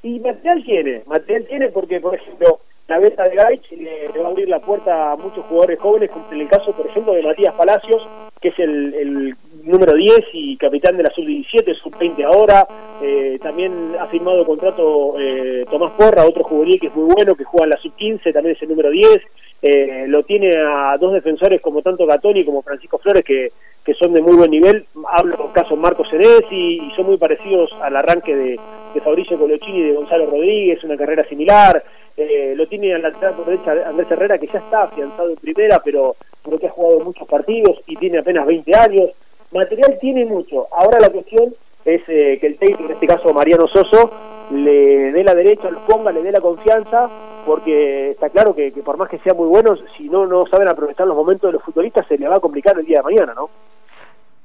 Y 0.04 0.20
material 0.20 0.64
tiene, 0.64 1.02
material 1.08 1.46
tiene 1.50 1.70
porque, 1.70 2.00
por 2.00 2.14
ejemplo, 2.14 2.60
la 2.88 3.00
venta 3.00 3.24
de 3.24 3.36
Gaich 3.36 3.72
le, 3.72 4.10
va 4.20 4.28
a 4.28 4.32
abrir 4.32 4.48
la 4.48 4.60
puerta 4.60 5.14
a 5.14 5.16
muchos 5.16 5.44
jugadores 5.46 5.80
jóvenes, 5.80 6.12
como 6.12 6.32
en 6.32 6.42
el 6.42 6.48
caso, 6.48 6.72
por 6.74 6.86
ejemplo, 6.86 7.14
de 7.14 7.24
Matías 7.24 7.54
Palacios, 7.56 8.08
que 8.40 8.50
es 8.50 8.60
el 8.60 9.36
número 9.64 9.94
10 9.94 10.26
y 10.34 10.58
capitán 10.58 10.98
de 10.98 11.04
la 11.04 11.12
sub-17, 11.12 11.76
sub-20 11.76 12.24
ahora. 12.26 12.68
Eh, 13.02 13.40
también 13.42 13.96
ha 14.00 14.08
firmado 14.08 14.46
contrato 14.46 15.16
eh, 15.20 15.66
Tomás 15.70 15.92
Porra, 15.94 16.26
otro 16.26 16.44
juvenil 16.44 16.80
que 16.80 16.88
es 16.88 16.96
muy 16.96 17.14
bueno, 17.14 17.36
que 17.36 17.44
juega 17.44 17.66
en 17.66 17.70
la 17.72 17.78
sub-15, 17.78 18.34
también 18.34 18.56
es 18.56 18.62
el 18.62 18.70
número 18.70 18.90
10. 18.92 19.22
Eh, 19.64 20.06
lo 20.08 20.24
tiene 20.24 20.58
a 20.58 20.98
dos 21.00 21.14
defensores 21.14 21.62
como 21.62 21.82
tanto 21.82 22.06
Gatoni 22.06 22.44
como 22.44 22.62
Francisco 22.62 22.98
Flores, 22.98 23.24
que, 23.24 23.52
que 23.84 23.94
son 23.94 24.14
de 24.14 24.22
muy 24.22 24.36
buen 24.36 24.52
nivel. 24.52 24.86
Hablo 25.10 25.52
caso 25.54 25.76
Marcos 25.76 26.10
Senesi 26.10 26.82
y 26.82 26.92
son 26.96 27.06
muy 27.06 27.18
parecidos 27.18 27.72
al 27.82 27.96
arranque 27.96 28.36
de, 28.36 28.60
de 28.94 29.02
Fabricio 29.02 29.40
Colochini 29.40 29.80
y 29.80 29.84
de 29.84 29.94
Gonzalo 29.94 30.26
Rodríguez, 30.26 30.84
una 30.84 30.98
carrera 30.98 31.24
similar. 31.24 31.84
Eh, 32.16 32.54
lo 32.56 32.68
tiene 32.68 32.94
a 32.94 33.00
la 33.00 33.12
por 33.12 33.46
derecha 33.46 33.72
Andrés 33.88 34.12
Herrera, 34.12 34.38
que 34.38 34.48
ya 34.48 34.60
está 34.60 34.84
afianzado 34.84 35.30
en 35.30 35.38
primera, 35.38 35.82
pero, 35.84 36.16
pero 36.44 36.60
que 36.60 36.68
ha 36.68 36.70
jugado 36.70 37.00
muchos 37.00 37.28
partidos 37.28 37.82
y 37.88 37.96
tiene 37.96 38.20
apenas 38.20 38.46
20 38.46 38.76
años 38.76 39.12
material 39.54 39.98
tiene 40.00 40.26
mucho. 40.26 40.68
Ahora 40.76 41.00
la 41.00 41.10
cuestión 41.10 41.54
es 41.86 42.02
eh, 42.08 42.38
que 42.40 42.48
el 42.48 42.58
técnico, 42.58 42.86
en 42.86 42.92
este 42.92 43.08
caso 43.08 43.34
Mariano 43.34 43.68
Soso, 43.68 44.12
le 44.52 45.12
dé 45.12 45.24
la 45.24 45.36
derecha, 45.36 45.70
lo 45.70 45.86
ponga, 45.86 46.12
le 46.12 46.22
dé 46.22 46.32
la 46.32 46.42
confianza, 46.42 47.10
porque 47.46 48.12
está 48.12 48.30
claro 48.30 48.54
que, 48.54 48.72
por 48.84 48.98
más 48.98 49.10
que 49.10 49.20
sean 49.20 49.38
muy 49.38 49.48
buenos, 49.48 49.84
si 49.98 50.10
no, 50.10 50.26
no 50.26 50.46
saben 50.46 50.68
aprovechar 50.68 51.08
los 51.08 51.16
momentos 51.16 51.50
de 51.50 51.54
los 51.54 51.64
futbolistas, 51.64 52.06
se 52.08 52.18
le 52.18 52.28
va 52.28 52.36
a 52.36 52.40
complicar 52.40 52.78
el 52.78 52.86
día 52.86 53.00
de 53.00 53.04
mañana, 53.04 53.34
¿no? 53.34 53.50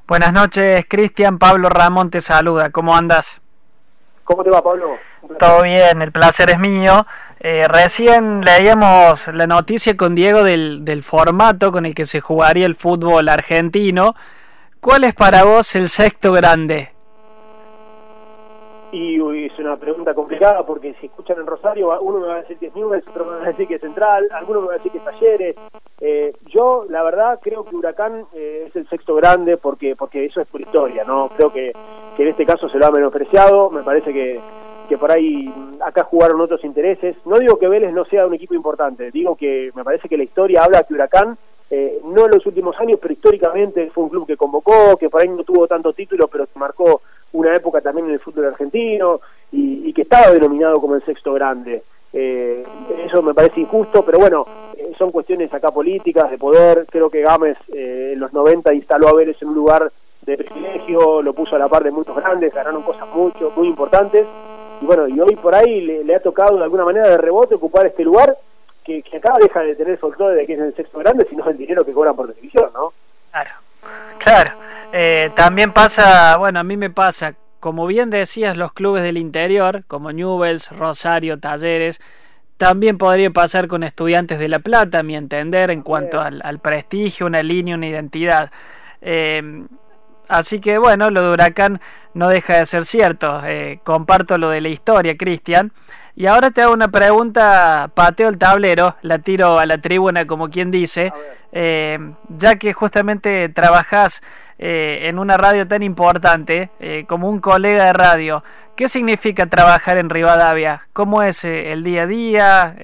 Buenas 0.07 0.33
noches, 0.33 0.87
Cristian. 0.89 1.39
Pablo 1.39 1.69
Ramón 1.69 2.11
te 2.11 2.23
saluda. 2.23 2.71
¿Cómo 2.71 2.97
andas? 2.97 3.41
¿Cómo 4.25 4.43
te 4.43 4.51
va, 4.51 4.63
Pablo? 4.63 4.97
Todo 5.39 5.63
bien, 5.63 6.01
el 6.01 6.13
placer 6.13 6.51
es 6.51 6.59
mío. 6.59 7.07
Eh, 7.41 7.67
recién 7.69 8.41
leíamos 8.43 9.29
la 9.29 9.47
noticia 9.47 9.97
con 9.97 10.15
Diego 10.15 10.43
del, 10.43 10.85
del 10.85 11.03
formato 11.03 11.71
con 11.71 11.87
el 11.87 11.95
que 11.95 12.05
se 12.05 12.21
jugaría 12.21 12.67
el 12.67 12.75
fútbol 12.75 13.29
argentino. 13.29 14.15
¿Cuál 14.81 15.05
es 15.05 15.15
para 15.15 15.45
vos 15.45 15.75
el 15.77 15.89
sexto 15.89 16.33
grande? 16.33 16.91
Y 18.91 19.45
es 19.45 19.59
una 19.59 19.77
pregunta 19.77 20.15
complicada 20.15 20.65
porque 20.65 20.95
si 20.95 21.07
escuchan 21.07 21.39
en 21.39 21.47
Rosario, 21.47 22.01
uno 22.01 22.21
me 22.21 22.29
va 22.29 22.35
a 22.37 22.41
decir 22.41 22.57
que 22.57 22.67
es 22.67 22.75
Newell's, 22.75 23.07
otro 23.07 23.27
me 23.27 23.37
va 23.37 23.43
a 23.43 23.49
decir 23.49 23.69
que 23.69 23.75
es 23.75 23.81
Central, 23.83 24.27
alguno 24.33 24.63
me 24.63 24.69
va 24.69 24.75
a 24.75 24.77
decir 24.77 24.93
que 24.93 24.99
es 24.99 25.05
Talleres. 25.05 25.57
Eh, 26.01 26.33
yo, 26.47 26.87
la 26.89 27.03
verdad, 27.03 27.39
creo 27.43 27.65
que 27.65 27.77
Huracán 27.77 28.25
eh, 28.35 28.65
es 28.67 28.77
el 28.77 28.89
sexto 28.89 29.15
grande 29.15 29.59
porque 29.59 29.95
porque 29.95 30.25
eso 30.25 30.41
es 30.41 30.49
por 30.49 30.61
historia, 30.61 31.05
¿no? 31.05 31.29
Creo 31.37 31.53
que, 31.53 31.73
que 32.17 32.23
en 32.23 32.29
este 32.31 32.47
caso 32.47 32.69
se 32.69 32.79
lo 32.79 32.87
ha 32.87 32.91
menospreciado, 32.91 33.69
me 33.69 33.83
parece 33.83 34.13
que, 34.13 34.41
que 34.89 34.97
por 34.97 35.11
ahí 35.11 35.53
acá 35.85 36.05
jugaron 36.05 36.41
otros 36.41 36.65
intereses. 36.65 37.17
No 37.27 37.39
digo 37.39 37.59
que 37.59 37.69
Vélez 37.69 37.93
no 37.93 38.07
sea 38.07 38.27
un 38.27 38.35
equipo 38.35 38.55
importante, 38.55 39.11
digo 39.11 39.37
que 39.37 39.71
me 39.75 39.85
parece 39.85 40.09
que 40.09 40.17
la 40.17 40.25
historia 40.25 40.65
habla 40.65 40.85
que 40.85 40.95
Huracán 40.95 41.37
eh, 41.71 42.01
no 42.05 42.25
en 42.25 42.31
los 42.31 42.47
últimos 42.47 42.79
años, 42.81 42.99
pero 43.01 43.13
históricamente 43.13 43.91
fue 43.91 44.05
un 44.05 44.11
club 44.11 44.27
que 44.27 44.39
convocó, 44.39 44.97
que 44.97 45.11
por 45.11 45.21
ahí 45.21 45.29
no 45.29 45.45
tuvo 45.45 45.67
tantos 45.67 45.95
títulos, 45.95 46.31
pero 46.33 46.47
marcó 46.55 47.03
una 47.33 47.55
época 47.55 47.81
también 47.81 48.07
en 48.07 48.15
el 48.15 48.21
fútbol 48.21 48.47
argentino 48.47 49.21
y, 49.53 49.93
que 49.93 50.03
estaba 50.03 50.31
denominado 50.31 50.81
como 50.81 50.95
el 50.95 51.03
sexto 51.03 51.33
grande. 51.33 51.83
Eh, 52.13 52.65
eso 53.05 53.23
me 53.23 53.35
parece 53.35 53.61
injusto, 53.61 54.05
pero 54.05 54.19
bueno, 54.19 54.47
eh, 54.77 54.93
son 54.97 55.11
cuestiones 55.11 55.53
acá 55.53 55.71
políticas, 55.71 56.31
de 56.31 56.39
poder. 56.39 56.87
Creo 56.91 57.11
que 57.11 57.23
Gámez 57.23 57.59
en 57.73 58.21
los 58.21 58.33
90 58.33 58.73
instaló 58.75 59.09
a 59.09 59.15
Vélez 59.15 59.37
en 59.43 59.49
un 59.49 59.55
lugar 59.55 59.91
de 60.29 60.37
privilegio, 60.37 61.23
lo 61.23 61.33
puso 61.33 61.57
a 61.57 61.59
la 61.59 61.69
par 61.69 61.83
de 61.83 61.91
muchos 61.91 62.15
grandes, 62.15 62.53
ganaron 62.53 62.83
cosas 62.83 63.09
mucho, 63.09 63.53
muy 63.57 63.67
importantes. 63.67 64.27
Y 64.81 64.87
bueno, 64.87 65.09
y 65.09 65.19
hoy 65.21 65.35
por 65.37 65.55
ahí 65.55 65.81
le, 65.81 66.15
ha 66.15 66.21
tocado 66.21 66.57
de 66.57 66.65
alguna 66.65 66.85
manera 66.85 67.09
de 67.09 67.17
rebote 67.17 67.55
ocupar 67.55 67.87
este 67.87 68.05
lugar 68.05 68.37
que, 68.85 69.03
acá 69.17 69.35
deja 69.41 69.61
de 69.61 69.75
tener 69.75 69.99
folclore 69.99 70.37
de 70.37 70.47
que 70.47 70.55
es 70.55 70.61
el 70.61 70.75
sexto 70.75 70.99
grande, 70.99 71.27
sino 71.29 71.49
el 71.49 71.57
dinero 71.57 71.85
que 71.85 71.93
cobran 71.93 72.15
por 72.15 72.29
televisión, 72.29 72.71
¿no? 72.75 72.93
Claro, 73.31 73.51
claro. 74.19 74.53
Eh, 74.93 75.31
también 75.37 75.73
pasa, 75.73 76.37
bueno, 76.39 76.61
a 76.61 76.65
mí 76.65 76.77
me 76.77 76.91
pasa, 76.91 77.35
como 77.61 77.87
bien 77.87 78.11
decías, 78.11 78.57
los 78.57 78.73
clubes 78.73 79.03
del 79.03 79.19
interior, 79.19 79.85
como 79.87 80.13
Newells, 80.13 80.71
Rosario, 80.71 81.39
Talleres, 81.39 82.01
también 82.57 82.99
podría 82.99 83.31
pasar 83.31 83.69
con 83.69 83.83
estudiantes 83.83 84.39
de 84.39 84.49
La 84.49 84.59
Plata, 84.59 85.01
a 85.01 85.03
mi 85.03 85.15
entender, 85.15 85.71
en 85.71 85.83
cuanto 85.83 86.21
al, 86.21 86.59
prestigio, 86.61 87.27
una 87.27 87.43
línea, 87.43 87.77
una 87.77 87.87
identidad. 87.87 88.51
Eh, 89.01 89.67
así 90.29 90.61
que 90.61 90.79
bueno, 90.79 91.11
lo 91.11 91.23
de 91.23 91.31
Huracán 91.31 91.81
no 92.15 92.29
deja 92.29 92.59
de 92.59 92.67
ser 92.67 92.85
cierto. 92.85 93.41
Eh, 93.45 93.81
comparto 93.85 94.39
lo 94.39 94.51
de 94.51 94.61
la 94.61 94.69
historia, 94.69 95.17
Cristian. 95.17 95.73
Y 96.19 96.27
ahora 96.27 96.51
te 96.51 96.63
hago 96.63 96.73
una 96.73 96.89
pregunta, 96.89 97.93
pateo 97.95 98.29
el 98.29 98.39
tablero, 98.39 98.97
la 99.03 99.21
tiro 99.21 99.57
a 99.57 99.67
la 99.67 99.79
tribuna 99.79 100.27
como 100.27 100.51
quien 100.51 100.73
dice, 100.73 101.13
eh, 101.53 101.97
ya 102.29 102.57
que 102.57 102.73
justamente 102.73 103.49
trabajás 103.51 104.21
eh, 104.59 105.03
en 105.03 105.21
una 105.21 105.37
radio 105.37 105.69
tan 105.69 105.85
importante 105.85 106.71
eh, 106.81 107.05
como 107.07 107.31
un 107.31 107.39
colega 107.39 107.85
de 107.85 107.93
radio, 107.93 108.43
¿qué 108.75 108.89
significa 108.89 109.47
trabajar 109.47 109.97
en 109.97 110.11
Rivadavia? 110.11 110.89
¿Cómo 110.93 111.23
es 111.23 111.45
el 111.45 111.85
día 111.85 112.03
a 112.03 112.07
día? 112.09 112.77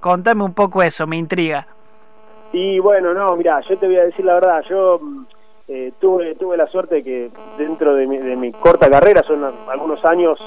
contame 0.00 0.42
un 0.42 0.54
poco 0.54 0.82
eso, 0.82 1.06
me 1.06 1.16
intriga. 1.18 1.66
Y 2.54 2.78
bueno, 2.78 3.12
no, 3.12 3.36
mira, 3.36 3.60
yo 3.68 3.76
te 3.76 3.86
voy 3.86 3.96
a 3.96 4.04
decir 4.04 4.24
la 4.24 4.32
verdad, 4.32 4.64
yo 4.66 4.98
mm, 5.72 5.92
tuve, 5.98 6.34
tuve 6.34 6.56
la 6.58 6.66
suerte 6.66 7.02
que 7.02 7.30
dentro 7.56 7.94
de 7.94 8.06
mi, 8.06 8.18
de 8.18 8.36
mi 8.36 8.52
corta 8.52 8.90
carrera, 8.90 9.22
son 9.22 9.42
algunos 9.70 10.04
años, 10.04 10.38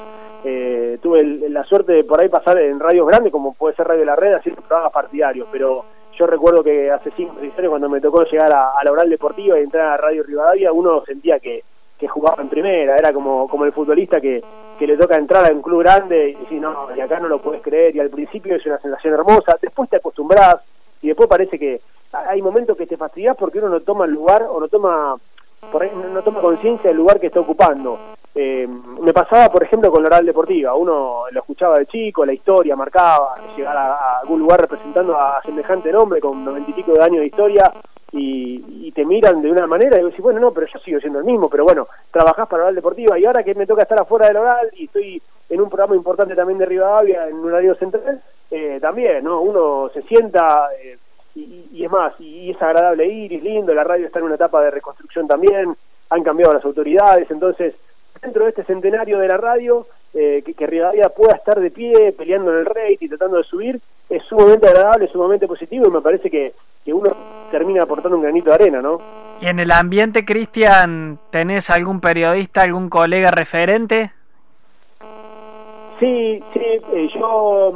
eh, 0.44 1.00
tuve 1.02 1.24
la 1.50 1.64
suerte 1.64 1.94
de 1.94 2.04
por 2.04 2.22
ahí 2.22 2.30
pasar 2.30 2.60
en 2.60 2.80
radios 2.80 3.08
grandes, 3.08 3.32
como 3.32 3.56
puede 3.56 3.76
ser 3.76 3.88
Radio 3.88 4.06
La 4.06 4.16
Red, 4.16 4.36
haciendo 4.36 4.62
programas 4.62 4.94
partidarios, 4.94 5.48
pero 5.52 5.84
yo 6.16 6.28
recuerdo 6.28 6.64
que 6.64 6.92
hace 6.92 7.10
cinco 7.18 7.38
o 7.38 7.42
años 7.42 7.70
cuando 7.70 7.90
me 7.90 8.00
tocó 8.00 8.24
llegar 8.24 8.54
a, 8.54 8.76
la 8.84 8.92
oral 8.92 9.10
deportiva 9.10 9.60
y 9.60 9.64
entrar 9.64 9.88
a 9.88 9.98
Radio 9.98 10.22
Rivadavia, 10.22 10.72
uno 10.72 11.04
sentía 11.04 11.40
que, 11.40 11.64
que 11.98 12.08
jugaba 12.08 12.44
en 12.44 12.50
primera, 12.50 12.96
era 12.96 13.12
como, 13.12 13.48
como 13.48 13.66
el 13.66 13.72
futbolista 13.72 14.22
que, 14.22 14.44
que 14.78 14.86
le 14.86 14.96
toca 14.96 15.18
entrar 15.18 15.50
a 15.50 15.54
un 15.54 15.64
club 15.64 15.80
grande 15.80 16.30
y 16.30 16.36
decir, 16.36 16.62
no, 16.62 16.90
y 16.96 17.02
acá 17.02 17.20
no 17.20 17.28
lo 17.28 17.40
puedes 17.40 17.64
creer, 17.64 17.96
y 17.96 18.00
al 18.00 18.12
principio 18.12 18.58
es 18.58 18.66
una 18.68 18.78
sensación 18.78 19.16
hermosa, 19.16 19.58
después 19.60 19.90
te 19.90 19.98
acostumbras 19.98 20.58
y 21.02 21.08
después 21.08 21.28
parece 21.28 21.58
que 21.58 21.82
hay 22.12 22.42
momentos 22.42 22.78
que 22.78 22.88
te 22.88 22.98
fastidias 22.98 23.36
porque 23.36 23.60
uno 23.60 23.70
no 23.70 23.80
toma 23.82 24.06
el 24.06 24.12
lugar 24.12 24.44
o 24.50 24.60
no 24.60 24.68
toma 24.68 25.16
por 25.72 25.84
ahí 25.84 25.92
no 25.96 26.22
toma 26.22 26.42
conciencia 26.42 26.90
del 26.90 26.98
lugar 26.98 27.20
que 27.20 27.28
está 27.28 27.40
ocupando. 27.40 28.00
Eh, 28.34 28.68
me 29.02 29.14
pasaba, 29.14 29.50
por 29.50 29.64
ejemplo, 29.64 29.92
con 29.92 30.04
la 30.04 30.08
oral 30.08 30.26
deportiva. 30.26 30.76
Uno 30.76 31.24
lo 31.32 31.40
escuchaba 31.40 31.80
de 31.80 31.86
chico, 31.86 32.26
la 32.26 32.34
historia 32.34 32.76
marcaba, 32.76 33.36
llegar 33.56 33.76
a, 33.76 34.20
algún 34.20 34.40
lugar 34.42 34.62
representando 34.62 35.18
a, 35.18 35.42
semejante 35.44 35.92
nombre 35.92 36.20
con 36.20 36.44
noventa 36.44 36.70
y 36.70 36.74
pico 36.74 36.94
de 36.94 37.04
años 37.04 37.22
de 37.22 37.28
historia 37.28 37.72
y, 38.12 38.92
te 38.96 39.06
miran 39.06 39.42
de 39.42 39.52
una 39.52 39.68
manera 39.68 40.00
y 40.00 40.06
decís, 40.06 40.22
bueno, 40.22 40.40
no, 40.40 40.52
pero 40.52 40.68
yo 40.68 40.80
sigo 40.80 41.02
siendo 41.02 41.20
el 41.20 41.26
mismo, 41.26 41.50
pero 41.50 41.66
bueno, 41.66 41.86
trabajás 42.12 42.48
para 42.48 42.60
la 42.60 42.64
oral 42.68 42.76
deportiva 42.76 43.20
y 43.20 43.26
ahora 43.26 43.44
que 43.44 43.54
me 43.54 43.68
toca 43.68 43.82
estar 43.82 44.00
afuera 44.00 44.28
del 44.28 44.38
oral 44.38 44.70
y 44.74 44.86
estoy 44.86 45.22
en 45.50 45.60
un 45.60 45.68
programa 45.68 45.98
importante 45.98 46.34
también 46.34 46.58
de 46.58 46.66
Rivadavia, 46.66 47.28
en 47.28 47.36
un 47.36 47.48
horario 47.48 47.76
central, 47.76 48.22
eh, 48.52 48.80
también, 48.82 49.22
¿no? 49.24 49.42
Uno 49.42 49.90
se 49.94 50.02
sienta... 50.04 50.70
Eh, 50.82 50.98
y, 51.36 51.84
es 51.84 51.92
más, 51.92 52.14
y, 52.20 52.52
es 52.52 52.62
agradable 52.62 53.06
ir, 53.08 53.34
es 53.34 53.44
lindo, 53.44 53.74
la 53.74 53.84
radio 53.84 54.06
está 54.06 54.20
en 54.20 54.26
una 54.26 54.36
etapa 54.36 54.62
de 54.64 54.72
reconstrucción 54.72 55.28
también, 55.28 55.76
han 56.10 56.24
cambiado 56.24 56.54
las 56.54 56.66
autoridades, 56.66 57.30
entonces 57.30 57.76
dentro 58.22 58.44
de 58.44 58.50
este 58.50 58.64
centenario 58.64 59.20
de 59.20 59.28
la 59.28 59.38
radio, 59.38 59.86
eh, 60.14 60.42
que, 60.46 60.54
que 60.54 60.66
Rivadavia 60.66 61.10
pueda 61.10 61.36
estar 61.36 61.60
de 61.60 61.72
pie, 61.72 62.14
peleando 62.14 62.52
en 62.54 62.60
el 62.60 62.66
rey 62.66 62.98
y 63.00 63.10
tratando 63.10 63.38
de 63.38 63.44
subir, 63.44 63.80
es 64.10 64.24
sumamente 64.24 64.68
agradable, 64.68 65.08
sumamente 65.08 65.48
positivo 65.48 65.88
y 65.88 65.92
me 65.92 66.02
parece 66.02 66.30
que, 66.30 66.54
que 66.84 66.94
uno 66.94 67.14
termina 67.52 67.84
aportando 67.84 68.18
un 68.18 68.24
granito 68.24 68.50
de 68.50 68.56
arena, 68.56 68.82
¿no? 68.82 69.02
¿Y 69.42 69.48
en 69.48 69.60
el 69.60 69.72
ambiente, 69.72 70.24
Cristian, 70.24 71.20
tenés 71.32 71.70
algún 71.70 72.00
periodista, 72.00 72.62
algún 72.62 72.90
colega 72.90 73.32
referente? 73.32 74.14
Sí, 76.00 76.42
sí, 76.54 76.82
eh, 76.94 77.10
yo... 77.14 77.74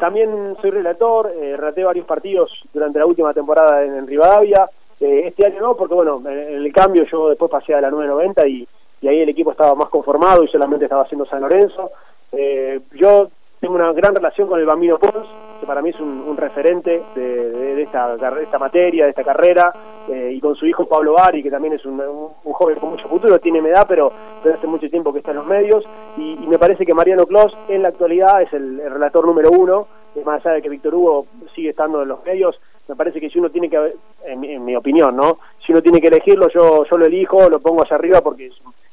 También 0.00 0.56
soy 0.60 0.70
relator, 0.70 1.32
eh, 1.34 1.56
varios 1.84 2.06
partidos 2.06 2.50
durante 2.72 2.98
la 2.98 3.06
última 3.06 3.32
temporada 3.32 3.84
en, 3.84 4.06
Rivadavia. 4.06 4.68
Eh, 5.00 5.22
este 5.26 5.46
año 5.46 5.60
no, 5.60 5.74
porque 5.74 5.94
bueno, 5.94 6.22
en 6.26 6.64
el 6.64 6.72
cambio 6.72 7.04
yo 7.04 7.28
después 7.28 7.50
pasé 7.50 7.74
a 7.74 7.80
la 7.80 7.90
990 7.90 8.46
y, 8.48 8.68
y 9.00 9.08
ahí 9.08 9.20
el 9.20 9.28
equipo 9.28 9.52
estaba 9.52 9.74
más 9.74 9.88
conformado 9.88 10.42
y 10.44 10.48
solamente 10.48 10.84
estaba 10.84 11.02
haciendo 11.02 11.26
San 11.26 11.42
Lorenzo. 11.42 11.90
Eh, 12.32 12.80
yo 12.94 13.28
tengo 13.60 13.74
una 13.74 13.92
gran 13.92 14.14
relación 14.14 14.48
con 14.48 14.60
el 14.60 14.66
Bambino 14.66 14.98
Pons, 14.98 15.26
que 15.58 15.66
para 15.66 15.82
mí 15.82 15.90
es 15.90 16.00
un, 16.00 16.36
referente 16.36 17.02
de, 17.14 17.82
esta, 17.82 18.16
esta 18.40 18.58
materia, 18.58 19.04
de 19.04 19.10
esta 19.10 19.24
carrera, 19.24 19.72
eh, 20.08 20.32
y 20.34 20.40
con 20.40 20.54
su 20.54 20.66
hijo 20.66 20.86
Pablo 20.86 21.14
Bari, 21.14 21.42
que 21.42 21.50
también 21.50 21.74
es 21.74 21.84
un, 21.84 22.00
joven 22.44 22.78
con 22.78 22.90
mucho 22.90 23.08
futuro, 23.08 23.38
tiene 23.38 23.60
mi 23.60 23.68
edad, 23.68 23.86
pero, 23.88 24.12
pero 24.42 24.54
hace 24.54 24.66
mucho 24.66 24.88
tiempo 24.88 25.12
que 25.12 25.18
está 25.18 25.32
en 25.32 25.38
los 25.38 25.46
medios, 25.46 25.84
y, 26.16 26.36
me 26.48 26.58
parece 26.58 26.86
que 26.86 26.94
Mariano 26.94 27.26
Clos 27.26 27.56
en 27.68 27.82
la 27.82 27.88
actualidad 27.88 28.42
es 28.42 28.52
el, 28.52 28.78
relator 28.78 29.26
número 29.26 29.50
uno, 29.50 29.86
más 30.24 30.44
allá 30.44 30.56
de 30.56 30.62
que 30.62 30.68
Víctor 30.68 30.94
Hugo 30.94 31.26
sigue 31.54 31.70
estando 31.70 32.02
en 32.02 32.08
los 32.08 32.24
medios, 32.24 32.58
me 32.88 32.96
parece 32.96 33.20
que 33.20 33.28
si 33.28 33.38
uno 33.38 33.50
tiene 33.50 33.68
que, 33.68 33.94
en, 34.24 34.44
en 34.44 34.64
mi 34.64 34.74
opinión, 34.74 35.14
¿no? 35.14 35.38
Si 35.64 35.72
uno 35.72 35.82
tiene 35.82 36.00
que 36.00 36.08
elegirlo, 36.08 36.48
yo, 36.48 36.84
yo 36.84 36.96
lo 36.96 37.04
elijo, 37.04 37.50
lo 37.50 37.60
pongo 37.60 37.82
hacia 37.82 37.96
arriba 37.96 38.22
porque 38.22 38.50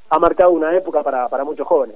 ha 0.10 0.20
marcado 0.20 0.52
una 0.52 0.76
época 0.76 1.02
para, 1.02 1.28
para 1.30 1.44
muchos 1.44 1.66
jóvenes. 1.66 1.96